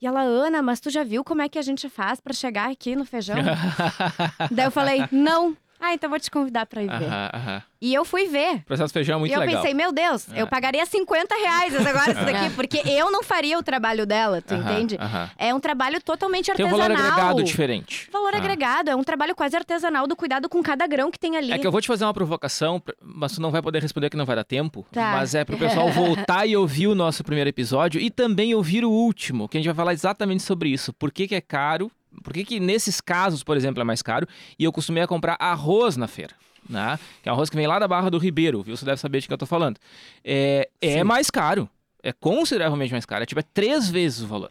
[0.00, 2.70] E ela, Ana, mas tu já viu como é que a gente faz pra chegar
[2.70, 3.36] aqui no feijão?
[4.52, 5.56] Daí eu falei, não.
[5.84, 7.04] Ah, então vou te convidar pra ir ver.
[7.06, 7.62] Aham, aham.
[7.80, 8.56] E eu fui ver.
[8.56, 9.56] O processo feijão é muito e eu legal.
[9.56, 10.40] pensei, meu Deus, É.
[10.40, 14.54] eu pagaria 50 reais agora isso daqui, porque eu não faria o trabalho dela, tu
[14.54, 14.96] Aham, entende?
[14.98, 15.30] aham.
[15.36, 16.96] É um trabalho totalmente Tem um artesanal.
[16.96, 18.08] valor agregado diferente.
[18.10, 18.38] Valor Ah.
[18.38, 21.52] agregado, é um trabalho quase artesanal do cuidado com cada grão que tem ali.
[21.52, 24.16] É que eu vou te fazer uma provocação, mas tu não vai poder responder que
[24.16, 24.86] não vai dar tempo.
[24.90, 25.12] Tá.
[25.12, 28.90] Mas é pro pessoal voltar e ouvir o nosso primeiro episódio e também ouvir o
[28.90, 30.90] último, que a gente vai falar exatamente sobre isso.
[30.94, 31.90] Por que, que é caro
[32.22, 34.26] por que, que nesses casos, por exemplo, é mais caro?
[34.58, 36.34] E eu costumei a comprar arroz na feira.
[36.68, 36.98] Né?
[37.22, 38.76] Que é arroz que vem lá da Barra do Ribeiro, viu?
[38.76, 39.78] Você deve saber de que eu tô falando.
[40.24, 41.68] É, é mais caro.
[42.02, 43.22] É consideravelmente mais caro.
[43.22, 44.50] É tipo, é três vezes o valor.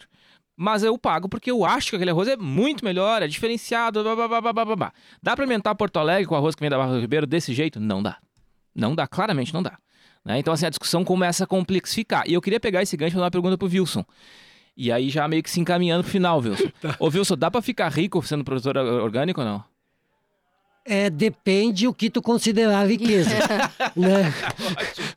[0.55, 4.15] Mas eu pago porque eu acho que aquele arroz é muito melhor, é diferenciado, blá,
[4.15, 4.93] blá, blá, blá, blá.
[5.21, 7.79] Dá pra alimentar Porto Alegre com arroz que vem da Barra do Ribeiro desse jeito?
[7.79, 8.17] Não dá.
[8.75, 9.77] Não dá, claramente não dá.
[10.23, 10.39] Né?
[10.39, 12.23] Então, assim, a discussão começa a complexificar.
[12.27, 14.05] E eu queria pegar esse gancho e fazer uma pergunta pro Wilson.
[14.75, 16.71] E aí já meio que se encaminhando pro final, Wilson.
[16.99, 19.63] Ô, Wilson, dá pra ficar rico sendo produtor orgânico ou não?
[20.85, 23.29] É, depende o que tu considerar riqueza,
[23.95, 24.33] né?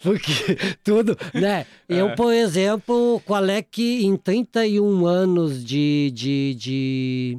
[0.01, 1.67] Porque tudo, né?
[1.89, 7.39] Eu, por exemplo, qual é que em 31 anos de, de, de,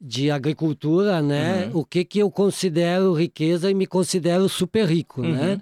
[0.00, 1.70] de agricultura, né?
[1.74, 5.60] O que que eu considero riqueza e me considero super rico, né?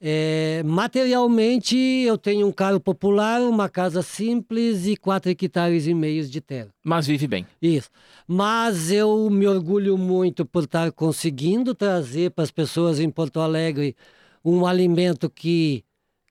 [0.00, 6.30] É, materialmente, eu tenho um carro popular, uma casa simples e quatro hectares e meios
[6.30, 6.68] de terra.
[6.84, 7.44] Mas vive bem.
[7.60, 7.90] Isso.
[8.26, 13.96] Mas eu me orgulho muito por estar conseguindo trazer para as pessoas em Porto Alegre
[14.44, 15.84] um alimento que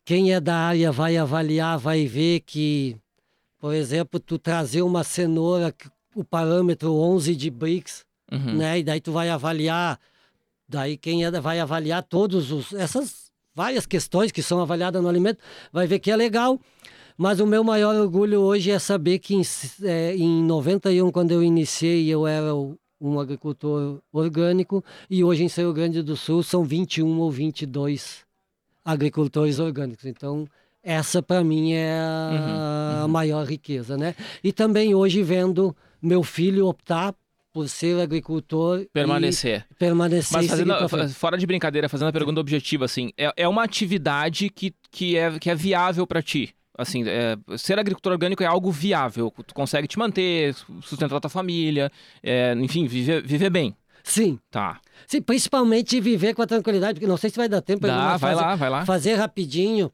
[0.05, 2.95] quem é da área vai avaliar, vai ver que,
[3.59, 5.75] por exemplo, tu trazer uma cenoura,
[6.15, 8.55] o parâmetro 11 de BRICS, Uhum.
[8.55, 8.79] né?
[8.79, 9.97] E daí tu vai avaliar,
[10.67, 13.26] daí quem é, vai avaliar todos os essas
[13.57, 15.39] várias questões que são avaliadas no alimento,
[15.73, 16.59] vai ver que é legal.
[17.17, 19.41] Mas o meu maior orgulho hoje é saber que em,
[19.83, 22.53] é, em 91, quando eu iniciei, eu era
[23.01, 28.19] um agricultor orgânico e hoje em Rio Grande do Sul são 21 ou 22
[28.85, 30.05] agricultores orgânicos.
[30.05, 30.47] Então,
[30.83, 34.13] essa para mim é a, a maior riqueza, né?
[34.43, 37.15] E também hoje vendo meu filho optar
[37.57, 39.65] por ser agricultor Permanecer.
[39.79, 40.75] permanecer Mas fazendo,
[41.15, 45.39] fora de brincadeira, fazendo a pergunta objetiva, assim, é, é uma atividade que, que, é,
[45.39, 46.53] que é viável pra ti?
[46.77, 49.33] Assim, é, ser agricultor orgânico é algo viável.
[49.47, 50.53] Tu consegue te manter,
[50.83, 51.91] sustentar tua família,
[52.21, 53.75] é, enfim, viver, viver bem.
[54.03, 54.79] Sim, Tá.
[55.07, 57.87] sim, principalmente viver com a tranquilidade, porque não sei se vai dar tempo.
[57.87, 58.85] Dá, vai fazer- lá, vai lá.
[58.85, 59.91] Fazer rapidinho,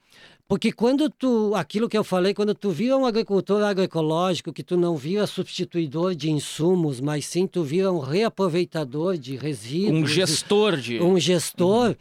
[0.48, 4.76] porque quando tu, aquilo que eu falei, quando tu vira um agricultor agroecológico, que tu
[4.76, 10.04] não vira substituidor de insumos, mas sim tu vira um reaproveitador de resíduos.
[10.04, 11.02] Um gestor de.
[11.02, 11.96] um gestor,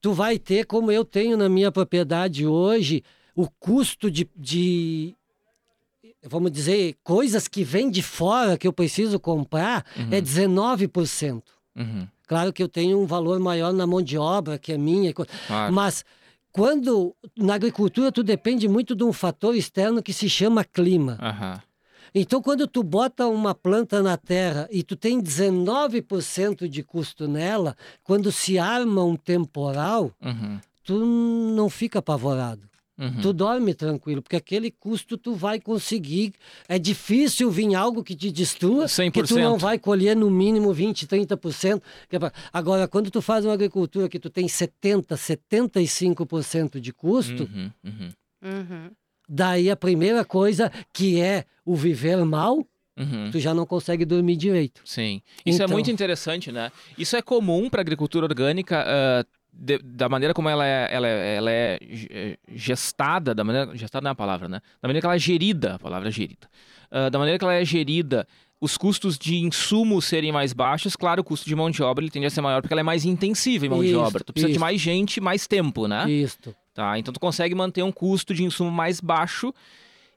[0.00, 3.02] tu vai ter, como eu tenho na minha propriedade hoje,
[3.34, 5.14] o custo de, de,
[6.22, 11.42] vamos dizer, coisas que vêm de fora que eu preciso comprar é 19%.
[11.74, 15.12] Uhum, Claro que eu tenho um valor maior na mão de obra, que é minha,
[15.12, 15.72] claro.
[15.72, 16.04] mas
[16.52, 21.18] quando na agricultura tu depende muito de um fator externo que se chama clima.
[21.20, 21.60] Aham.
[22.14, 27.74] Então, quando tu bota uma planta na terra e tu tem 19% de custo nela,
[28.04, 32.68] quando se arma um temporal, Uhum, tu não fica apavorado.
[33.02, 33.20] Uhum.
[33.20, 36.32] Tu dorme tranquilo, porque aquele custo tu vai conseguir.
[36.68, 39.42] É difícil vir algo que te destrua, que tu 100%.
[39.42, 41.82] não vai colher no mínimo 20, 30%.
[42.08, 42.20] que é
[42.52, 48.12] Agora, quando tu faz uma agricultura que tu tem 70, 75% de custo, Uhum, uhum,
[48.44, 48.90] Uhum.
[49.28, 52.58] daí a primeira coisa que é o viver mal,
[52.98, 53.30] uhum.
[53.30, 54.82] tu já não consegue dormir direito.
[54.84, 55.22] Sim.
[55.46, 56.70] Isso é Então- muito interessante, né?
[56.98, 59.24] Isso é comum para agricultura orgânica, ah,
[59.64, 63.76] de- da maneira como ela é, ela é, ela é ge- gestada, da maneira.
[63.76, 64.60] Gestada não é a palavra, né?
[64.80, 66.48] Da maneira que ela é gerida, a palavra é gerida.
[66.90, 68.26] Ah, da maneira que ela é gerida,
[68.60, 72.10] os custos de insumos serem mais baixos, claro, o custo de mão de obra ele
[72.10, 74.24] tende a ser maior porque ela é mais intensiva em mão de Isso, obra.
[74.24, 74.60] Tu precisa de isso.
[74.60, 76.10] mais gente, mais tempo, né?
[76.10, 76.54] Isto.
[76.74, 76.98] Tá?
[76.98, 79.54] Então tu consegue manter um custo de insumo mais baixo.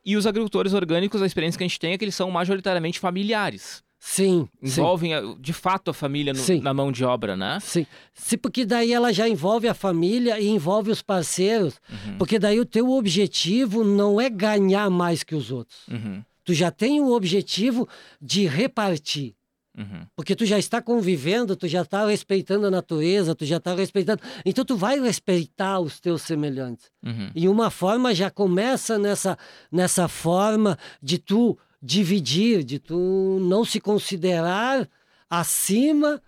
[0.07, 2.99] E os agricultores orgânicos, a experiência que a gente tem é que eles são majoritariamente
[2.99, 3.83] familiares.
[4.07, 4.81] Sim, sim.
[4.81, 6.61] Envolvem, a- de fato, a família no- Sim.
[6.61, 7.57] na mão de obra, né?
[7.59, 7.87] Sim.
[8.13, 12.17] Sim, porque daí ela já envolve a família e envolve os parceiros, Uhum.
[12.19, 15.79] porque daí o teu objetivo não é ganhar mais que os outros.
[15.87, 17.87] Uhum, Tu já tem o objetivo
[18.21, 19.33] de repartir.
[19.75, 23.73] uhum, Porque tu já está convivendo, tu já está respeitando a natureza, tu já está
[23.73, 24.21] respeitando.
[24.45, 26.91] Então tu vai respeitar os teus semelhantes.
[27.03, 27.31] uhum.
[27.33, 29.35] E uma forma já começa nessa,
[29.71, 34.89] nessa forma de tu dividir, de tu não se considerar
[35.29, 36.21] acima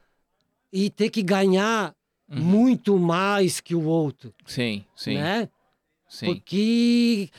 [0.72, 1.96] e ter que ganhar
[2.30, 2.40] Uhum.
[2.42, 5.48] muito mais que o outro, Sim, sim, né?
[6.10, 6.26] sim.
[6.26, 7.30] Porque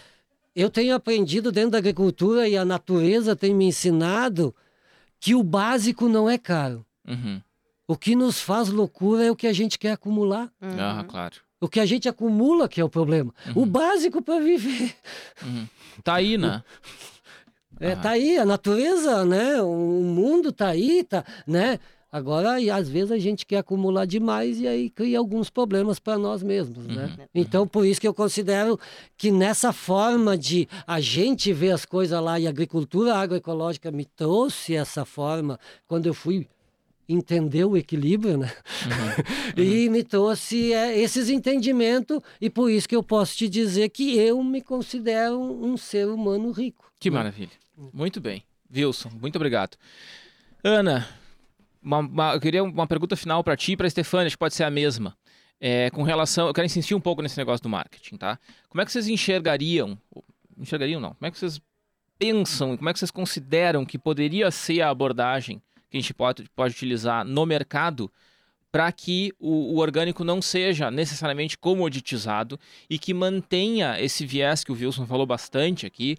[0.56, 4.54] eu tenho aprendido dentro da agricultura e a natureza tem me ensinado
[5.20, 6.86] que o básico não é caro.
[7.06, 7.38] Uhum.
[7.86, 10.50] O que nos faz loucura é o que a gente quer acumular.
[10.62, 11.36] Ah, claro.
[11.60, 13.34] O que a gente acumula que é o problema.
[13.54, 13.66] O Uhum.
[13.68, 14.94] básico para viver.
[16.02, 16.62] Tá aí, né?
[17.80, 17.96] É, Ah.
[17.96, 19.60] tá aí, a natureza, né?
[19.62, 21.78] O mundo tá aí, tá, né?
[22.10, 26.16] Agora, e às vezes a gente quer acumular demais e aí cria alguns problemas para
[26.16, 27.14] nós mesmos, né?
[27.18, 27.26] Uhum.
[27.34, 28.80] Então, por isso que eu considero
[29.14, 34.06] que nessa forma de a gente ver as coisas lá e a agricultura agroecológica me
[34.06, 36.48] trouxe essa forma quando eu fui
[37.06, 38.52] entender o equilíbrio, né?
[38.86, 39.62] Uhum.
[39.62, 44.16] e me trouxe é, esses entendimentos e por isso que eu posso te dizer que
[44.18, 46.90] eu me considero um ser humano rico.
[46.98, 47.16] Que né?
[47.16, 47.52] maravilha.
[47.92, 48.42] Muito bem.
[48.74, 49.76] Wilson, muito obrigado.
[50.62, 51.08] Ana,
[51.82, 54.54] uma, uma- eu queria uma pergunta final para ti e para Stefania, acho que pode
[54.54, 55.16] ser a mesma.
[55.60, 58.38] É, com relação, eu quero insistir um pouco nesse negócio do marketing, tá?
[58.68, 59.98] Como é que vocês enxergariam,
[60.56, 61.60] enxergariam não, como é que vocês
[62.18, 65.60] pensam, como é que vocês consideram que poderia ser a abordagem
[65.90, 68.10] que a gente pode, pode utilizar no mercado
[68.70, 72.58] para que o, o orgânico não seja necessariamente comoditizado
[72.88, 76.18] e que mantenha esse viés que o Wilson falou bastante aqui,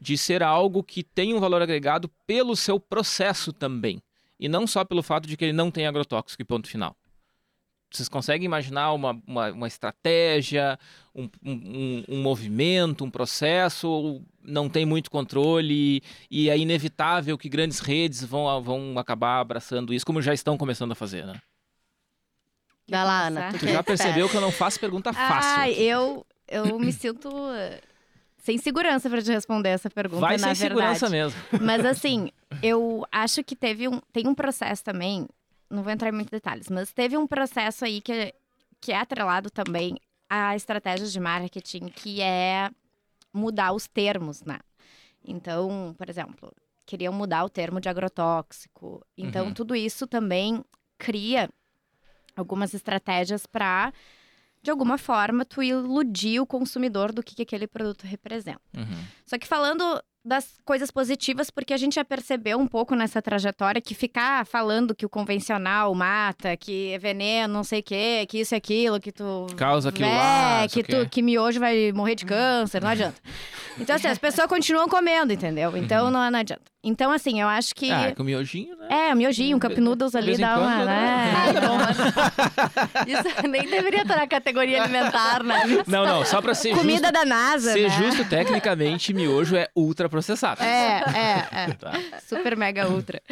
[0.00, 4.02] de ser algo que tem um valor agregado pelo seu processo também.
[4.38, 6.96] E não só pelo fato de que ele não tem agrotóxico e ponto final.
[7.92, 10.78] Vocês conseguem imaginar uma, uma, uma estratégia,
[11.14, 17.48] um, um, um- movimento, um processo, ou não tem muito controle e é inevitável que
[17.48, 21.34] grandes redes vão, vão acabar abraçando isso, como já estão começando a fazer, né?
[22.88, 23.50] Vai lá, Ana.
[23.52, 23.84] tu é já expert.
[23.86, 25.50] percebeu que eu não faço pergunta fácil.
[25.60, 25.82] Ah, aqui.
[25.82, 27.28] eu, eu me sinto
[28.42, 30.98] sem segurança para te responder essa pergunta, Vai na sem verdade.
[30.98, 31.40] segurança mesmo.
[31.60, 32.30] Mas assim,
[32.62, 35.26] eu acho que teve um, tem um processo também,
[35.68, 38.34] não vou entrar em muitos detalhes, mas teve um processo aí que,
[38.80, 39.96] que é atrelado também
[40.28, 42.70] a estratégias de marketing, que é
[43.32, 44.58] mudar os termos, né?
[45.24, 46.52] Então, por exemplo,
[46.86, 49.04] queriam mudar o termo de agrotóxico.
[49.16, 49.52] Então, Uhum.
[49.52, 50.64] tudo isso também
[50.98, 51.48] cria
[52.36, 53.92] algumas estratégias para,
[54.62, 58.60] de alguma forma, tu iludir o consumidor do que, que aquele produto representa.
[58.76, 59.04] Uhum.
[59.24, 63.80] Só que falando das coisas positivas, porque a gente já percebeu um pouco nessa trajetória
[63.80, 68.40] que ficar falando que o convencional mata, que é veneno, não sei o quê, que
[68.40, 69.46] isso e aquilo, que tu.
[69.56, 73.16] Causa aquilo é, lá, que, tu, que miojo vai morrer de câncer, não adianta.
[73.78, 75.74] Então, assim, as pessoas continuam comendo, entendeu?
[75.76, 76.10] Então Uhum.
[76.10, 76.62] não, não adianta.
[76.82, 77.90] Então, assim, eu acho que.
[77.90, 78.88] Ah, com miojinho, né?
[79.10, 80.84] É, o miojinho, um cup noodles ali dá uma.
[80.84, 81.32] né?
[81.52, 81.60] Né?
[81.76, 85.62] mas- Isso nem deveria estar na categoria alimentar, né?
[85.86, 87.12] Não, não, só pra ser Comida justo.
[87.12, 87.96] da NASA, Ser né?
[87.98, 90.62] justo, tecnicamente, miojo é ultra processado.
[90.62, 91.70] É, é, é.
[91.80, 91.92] Tá.
[92.26, 93.22] Super mega ultra.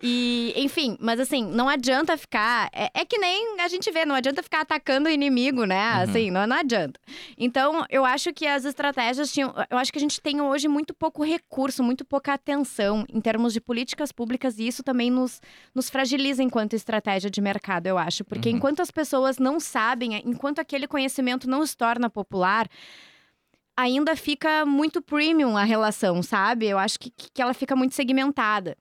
[0.00, 2.68] E, enfim, mas assim, não adianta ficar.
[2.72, 5.94] É, é que nem a gente vê, não adianta ficar atacando o inimigo, né?
[5.94, 6.02] Uhum.
[6.02, 7.00] Assim, não, não adianta.
[7.36, 9.52] Então, eu acho que as estratégias tinham.
[9.68, 13.52] Eu acho que a gente tem hoje muito pouco recurso, muito pouca atenção em termos
[13.52, 15.40] de políticas públicas, e isso também nos,
[15.74, 18.22] nos fragiliza enquanto estratégia de mercado, eu acho.
[18.24, 18.56] Porque Uhum.
[18.56, 22.68] enquanto as pessoas não sabem, enquanto aquele conhecimento não se torna popular,
[23.78, 26.66] ainda fica muito premium a relação, sabe?
[26.66, 28.76] Eu acho que, que ela fica muito segmentada.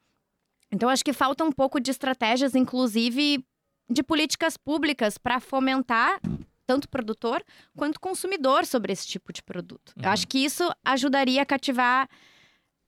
[0.72, 3.46] Então, acho que falta um pouco de estratégias, inclusive
[3.88, 6.20] de políticas públicas, para fomentar
[6.66, 7.44] tanto o produtor
[7.78, 9.94] quanto o consumidor sobre esse tipo de produto.
[9.96, 10.04] Uhum.
[10.04, 12.10] Eu acho que isso ajudaria a cativar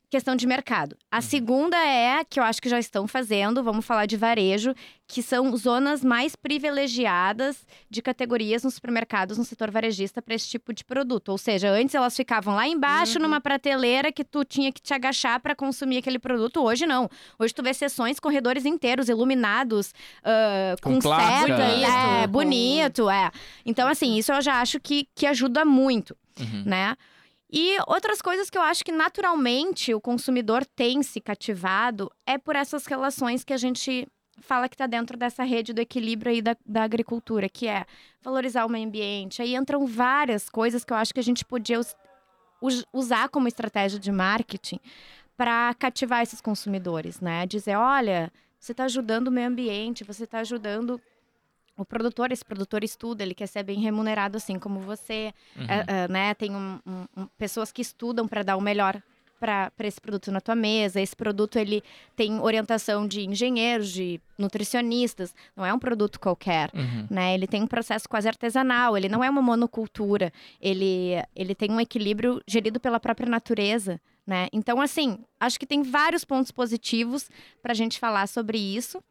[0.10, 0.97] questão de mercado.
[1.12, 4.74] A segunda é que eu acho que já estão fazendo, vamos falar de varejo,
[5.07, 10.74] que são zonas mais privilegiadas de categorias nos supermercados no setor varejista para esse tipo
[10.74, 11.30] de produto.
[11.30, 13.24] Ou seja, antes elas ficavam lá embaixo Uhum.
[13.24, 16.64] numa prateleira que tu tinha que te agachar para consumir aquele produto.
[16.64, 17.10] Hoje não.
[17.38, 19.93] Hoje tu vê sessões, corredores inteiros iluminados,
[20.24, 23.30] ah, Com com, seta, é, com- bonito, é.
[23.66, 26.64] Então assim, isso eu já acho que, que ajuda muito Uhum.
[26.66, 26.95] né?
[27.52, 32.56] E outras coisas que eu acho que naturalmente o consumidor tem se cativado é por
[32.56, 34.08] essas relações que a gente
[34.41, 37.86] fala que está dentro dessa rede do equilíbrio aí da, da agricultura, que é
[38.22, 39.41] valorizar o meio ambiente.
[39.41, 41.95] Aí entram várias coisas que eu acho que a gente podia us-
[42.62, 44.80] us- usar como estratégia de marketing
[45.36, 47.45] para cativar esses consumidores, né?
[47.45, 51.02] Dizer, olha, você está ajudando o meio ambiente, você está ajudando
[51.82, 55.34] o produtor, esse produtor estuda, ele quer ser bem remunerado assim como você.
[55.56, 55.66] Uhum.
[55.66, 56.34] É, é, né?
[56.34, 59.02] Tem um- um- um- pessoas que estudam para dar o melhor
[59.40, 61.00] para esse produto na tua mesa.
[61.00, 61.82] Esse produto ele
[62.14, 65.34] tem orientação de engenheiros, de nutricionistas.
[65.56, 66.70] Não é um produto qualquer.
[66.74, 67.08] Uhum.
[67.10, 67.34] Né?
[67.36, 71.80] Ele tem um processo quase artesanal, ele não é uma monocultura, ele, ele tem um
[71.80, 74.48] equilíbrio gerido pela própria natureza, né?
[74.54, 77.30] Então, assim, acho que tem vários pontos positivos
[77.64, 79.02] para a gente falar sobre isso.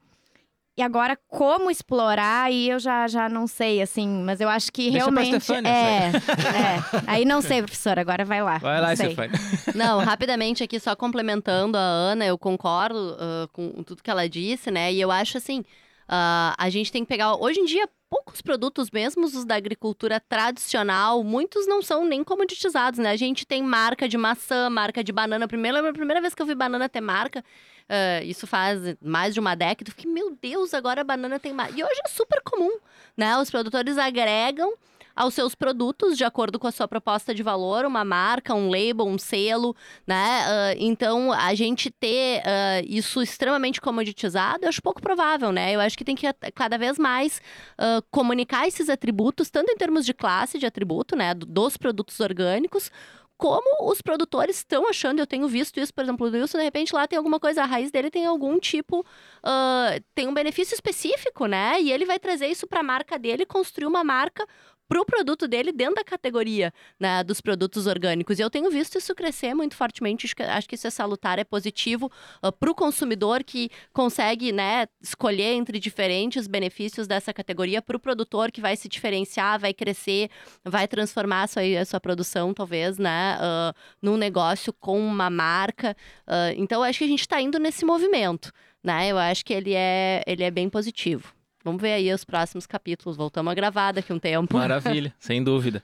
[0.79, 4.93] E agora, como explorar, aí eu já, já não sei, assim, mas eu acho que
[4.93, 5.43] Deixa pra realmente.
[5.43, 7.03] Stefânia, é, é.
[7.05, 8.59] Aí não sei, professora, agora vai lá.
[8.59, 8.95] Vai lá.
[8.95, 9.37] Stefania.
[9.75, 14.71] Não, rapidamente aqui, só complementando a Ana, eu concordo ah, com tudo que ela disse,
[14.71, 14.93] né?
[14.93, 15.65] E eu acho assim.
[16.09, 17.35] ah, a gente tem que pegar.
[17.35, 22.99] Hoje em dia, poucos produtos, mesmo os da agricultura tradicional, muitos não são nem comoditizados,
[22.99, 23.11] né?
[23.11, 25.47] A gente tem marca de maçã, marca de banana.
[25.47, 29.41] Primeira, a primeira vez que eu vi banana ter marca, uh, isso faz mais de
[29.41, 31.73] uma década, eu fiquei, meu Deus, agora a banana tem marca.
[31.79, 32.79] E hoje é super comum,
[33.17, 33.37] né?
[33.39, 34.75] Os produtores agregam
[35.19, 39.05] aos seus produtos de acordo com a sua proposta de valor, uma marca, um label,
[39.05, 39.75] um selo,
[40.07, 40.45] né?
[40.47, 45.75] Uh, então, a gente ter uh, isso extremamente comoditizado, eu acho pouco provável, né?
[45.75, 47.43] Eu acho que tem que cada vez mais
[47.73, 51.35] uh, comunicar esses atributos, tanto em termos de classe de atributo, né?
[51.35, 52.89] Dos produtos orgânicos,
[53.37, 55.19] como os produtores estão achando.
[55.19, 57.67] Eu tenho visto isso, por exemplo, do Wilson, de repente lá tem alguma coisa, a
[57.67, 61.81] raiz dele tem algum tipo, uh, tem um benefício específico, né?
[61.81, 64.47] E ele vai trazer isso para a marca dele, construir uma marca
[64.89, 68.39] para o produto dele dentro da categoria né, dos produtos orgânicos.
[68.39, 70.27] E eu tenho visto isso crescer muito fortemente.
[70.27, 72.11] Acho que, acho que isso é salutar, é positivo uh,
[72.49, 78.01] ah, para o consumidor que consegue né, escolher entre diferentes benefícios dessa categoria, para o
[78.01, 80.31] produtor que vai se diferenciar, vai crescer,
[80.65, 85.95] vai transformar a sua, a sua produção, talvez, né, uh, num negócio com uma marca.
[86.27, 88.53] Uh, então, acho que a gente está indo nesse movimento.
[88.83, 89.09] Né?
[89.09, 91.38] Eu acho que ele é, ele é bem positivo.
[91.69, 93.15] Vamos ver aí os próximos capítulos.
[93.15, 94.57] Voltamos a gravar daqui um tempo.
[94.57, 95.83] Maravilha, sem dúvida.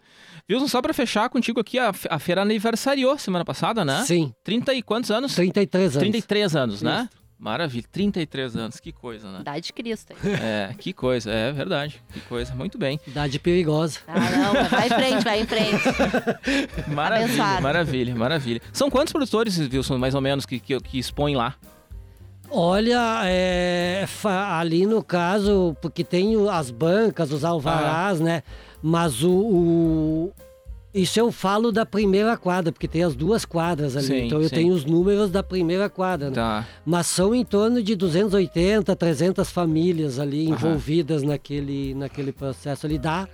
[0.51, 4.03] Wilson, só para fechar contigo aqui, a, a feira aniversariou semana passada, né?
[4.05, 4.33] Sim.
[4.43, 5.35] 30 e quantos anos?
[5.35, 5.99] 33 anos.
[5.99, 6.91] 33 anos, né?
[6.93, 7.03] Isso.
[7.03, 7.09] né?
[7.39, 9.41] Maravilha, 33 anos, que coisa, né?
[9.41, 10.15] Idade de Cristo.
[10.25, 12.99] É, que coisa, é verdade, que coisa, muito bem.
[13.07, 13.99] Idade perigosa.
[14.07, 15.85] Ah, não, vai em frente, vai em frente.
[16.95, 17.63] maravilha, Abençoado.
[17.63, 18.63] maravilha, maravilha.
[18.73, 21.55] São quantos produtores, Wilson, mais ou menos, que, que, que expõem lá?
[22.51, 28.25] Olha, é, ali no caso, porque tem as bancas, os alvarás, ah.
[28.25, 28.43] né?
[28.83, 30.33] Mas o, o,
[30.93, 34.07] Isso eu falo da primeira quadra, porque tem as duas quadras ali.
[34.07, 34.55] Sim, então eu sim.
[34.55, 36.29] tenho os números da primeira quadra.
[36.29, 36.35] Né?
[36.35, 36.69] Tá.
[36.85, 43.27] Mas são em torno de 280, 300 famílias ali envolvidas naquele, naquele processo ali da,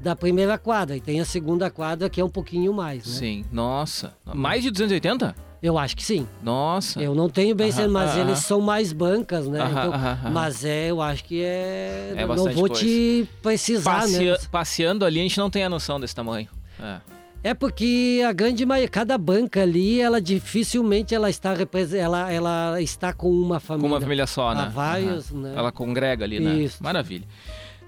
[0.00, 0.96] da primeira quadra.
[0.96, 3.12] E tem a segunda quadra que é um pouquinho mais, né?
[3.12, 4.14] Sim, nossa.
[4.32, 5.51] Mais de 280?
[5.62, 6.26] Eu acho que sim.
[6.42, 7.00] Nossa.
[7.00, 9.60] Eu não tenho bem certo, mas eles são mais bancas, né?
[9.70, 12.14] Então, mas é, eu acho que é.
[12.16, 12.84] é não vou coisa.
[12.84, 14.32] te precisar, Passea...
[14.32, 14.38] né?
[14.50, 16.48] Passeando ali, a gente não tem a noção desse tamanho.
[16.80, 16.96] É.
[17.44, 21.54] É porque a grande maioria, cada banca ali, ela dificilmente ela está
[21.96, 23.88] ela, ela está com uma família.
[23.88, 24.62] Com uma família só, né?
[24.62, 25.40] Há vários, uhum.
[25.40, 25.52] né?
[25.56, 26.54] Ela congrega ali, né?
[26.54, 26.82] Isso.
[26.82, 27.26] Maravilha.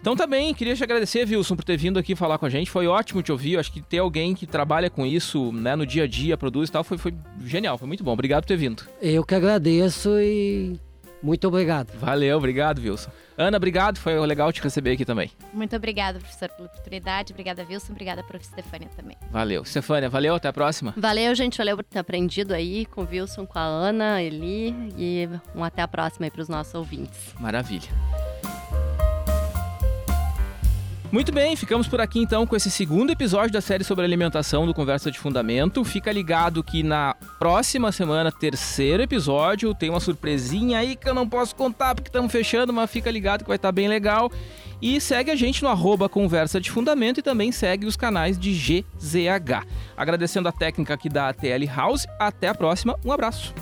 [0.05, 2.71] Então tá bem, queria te agradecer, Wilson, por ter vindo aqui falar com a gente.
[2.71, 3.59] Foi ótimo te ouvir.
[3.59, 6.73] Acho que ter alguém que trabalha com isso, né, no dia a dia, produz e
[6.73, 8.13] tal, foi, foi genial, foi muito bom.
[8.13, 8.83] Obrigado por ter vindo.
[9.01, 10.79] Eu que agradeço e
[11.23, 11.99] muito obrigado.
[11.99, 13.11] Valeu, obrigado, Wilson.
[13.39, 13.97] Ana, obrigado.
[13.97, 15.31] Foi legal te receber aqui também.
[15.55, 17.33] Muito obrigada, professor, pela oportunidade.
[17.33, 17.93] Obrigada, Wilson.
[17.93, 18.45] Obrigada, prof.
[18.45, 19.17] Stefânia também.
[19.31, 19.65] Valeu.
[19.65, 20.35] Stefânia, valeu.
[20.35, 20.93] Até a próxima.
[20.99, 21.57] Valeu, gente.
[21.57, 24.75] Valeu por ter aprendido aí com o Wilson, com a Ana, Eli.
[24.99, 27.33] E um até a próxima aí para os nossos ouvintes.
[27.41, 27.89] Maravilha.
[31.15, 34.75] Muito bem, ficamos por aqui então com esse segundo episódio da série sobre alimentação do
[34.75, 35.85] Conversa de Fundamento.
[35.85, 41.29] Fica ligado que na próxima semana, terceiro episódio, tem uma surpresinha aí que eu não
[41.29, 44.29] posso contar porque estamos fechando, mas fica ligado que vai estar tá bem legal.
[44.83, 48.53] E segue a gente no arroba Conversa de Fundamento e também segue os canais de
[48.53, 49.65] GZH.
[49.97, 52.09] Agradecendo a técnica aqui da ATL House.
[52.19, 53.55] Até a próxima, um abraço.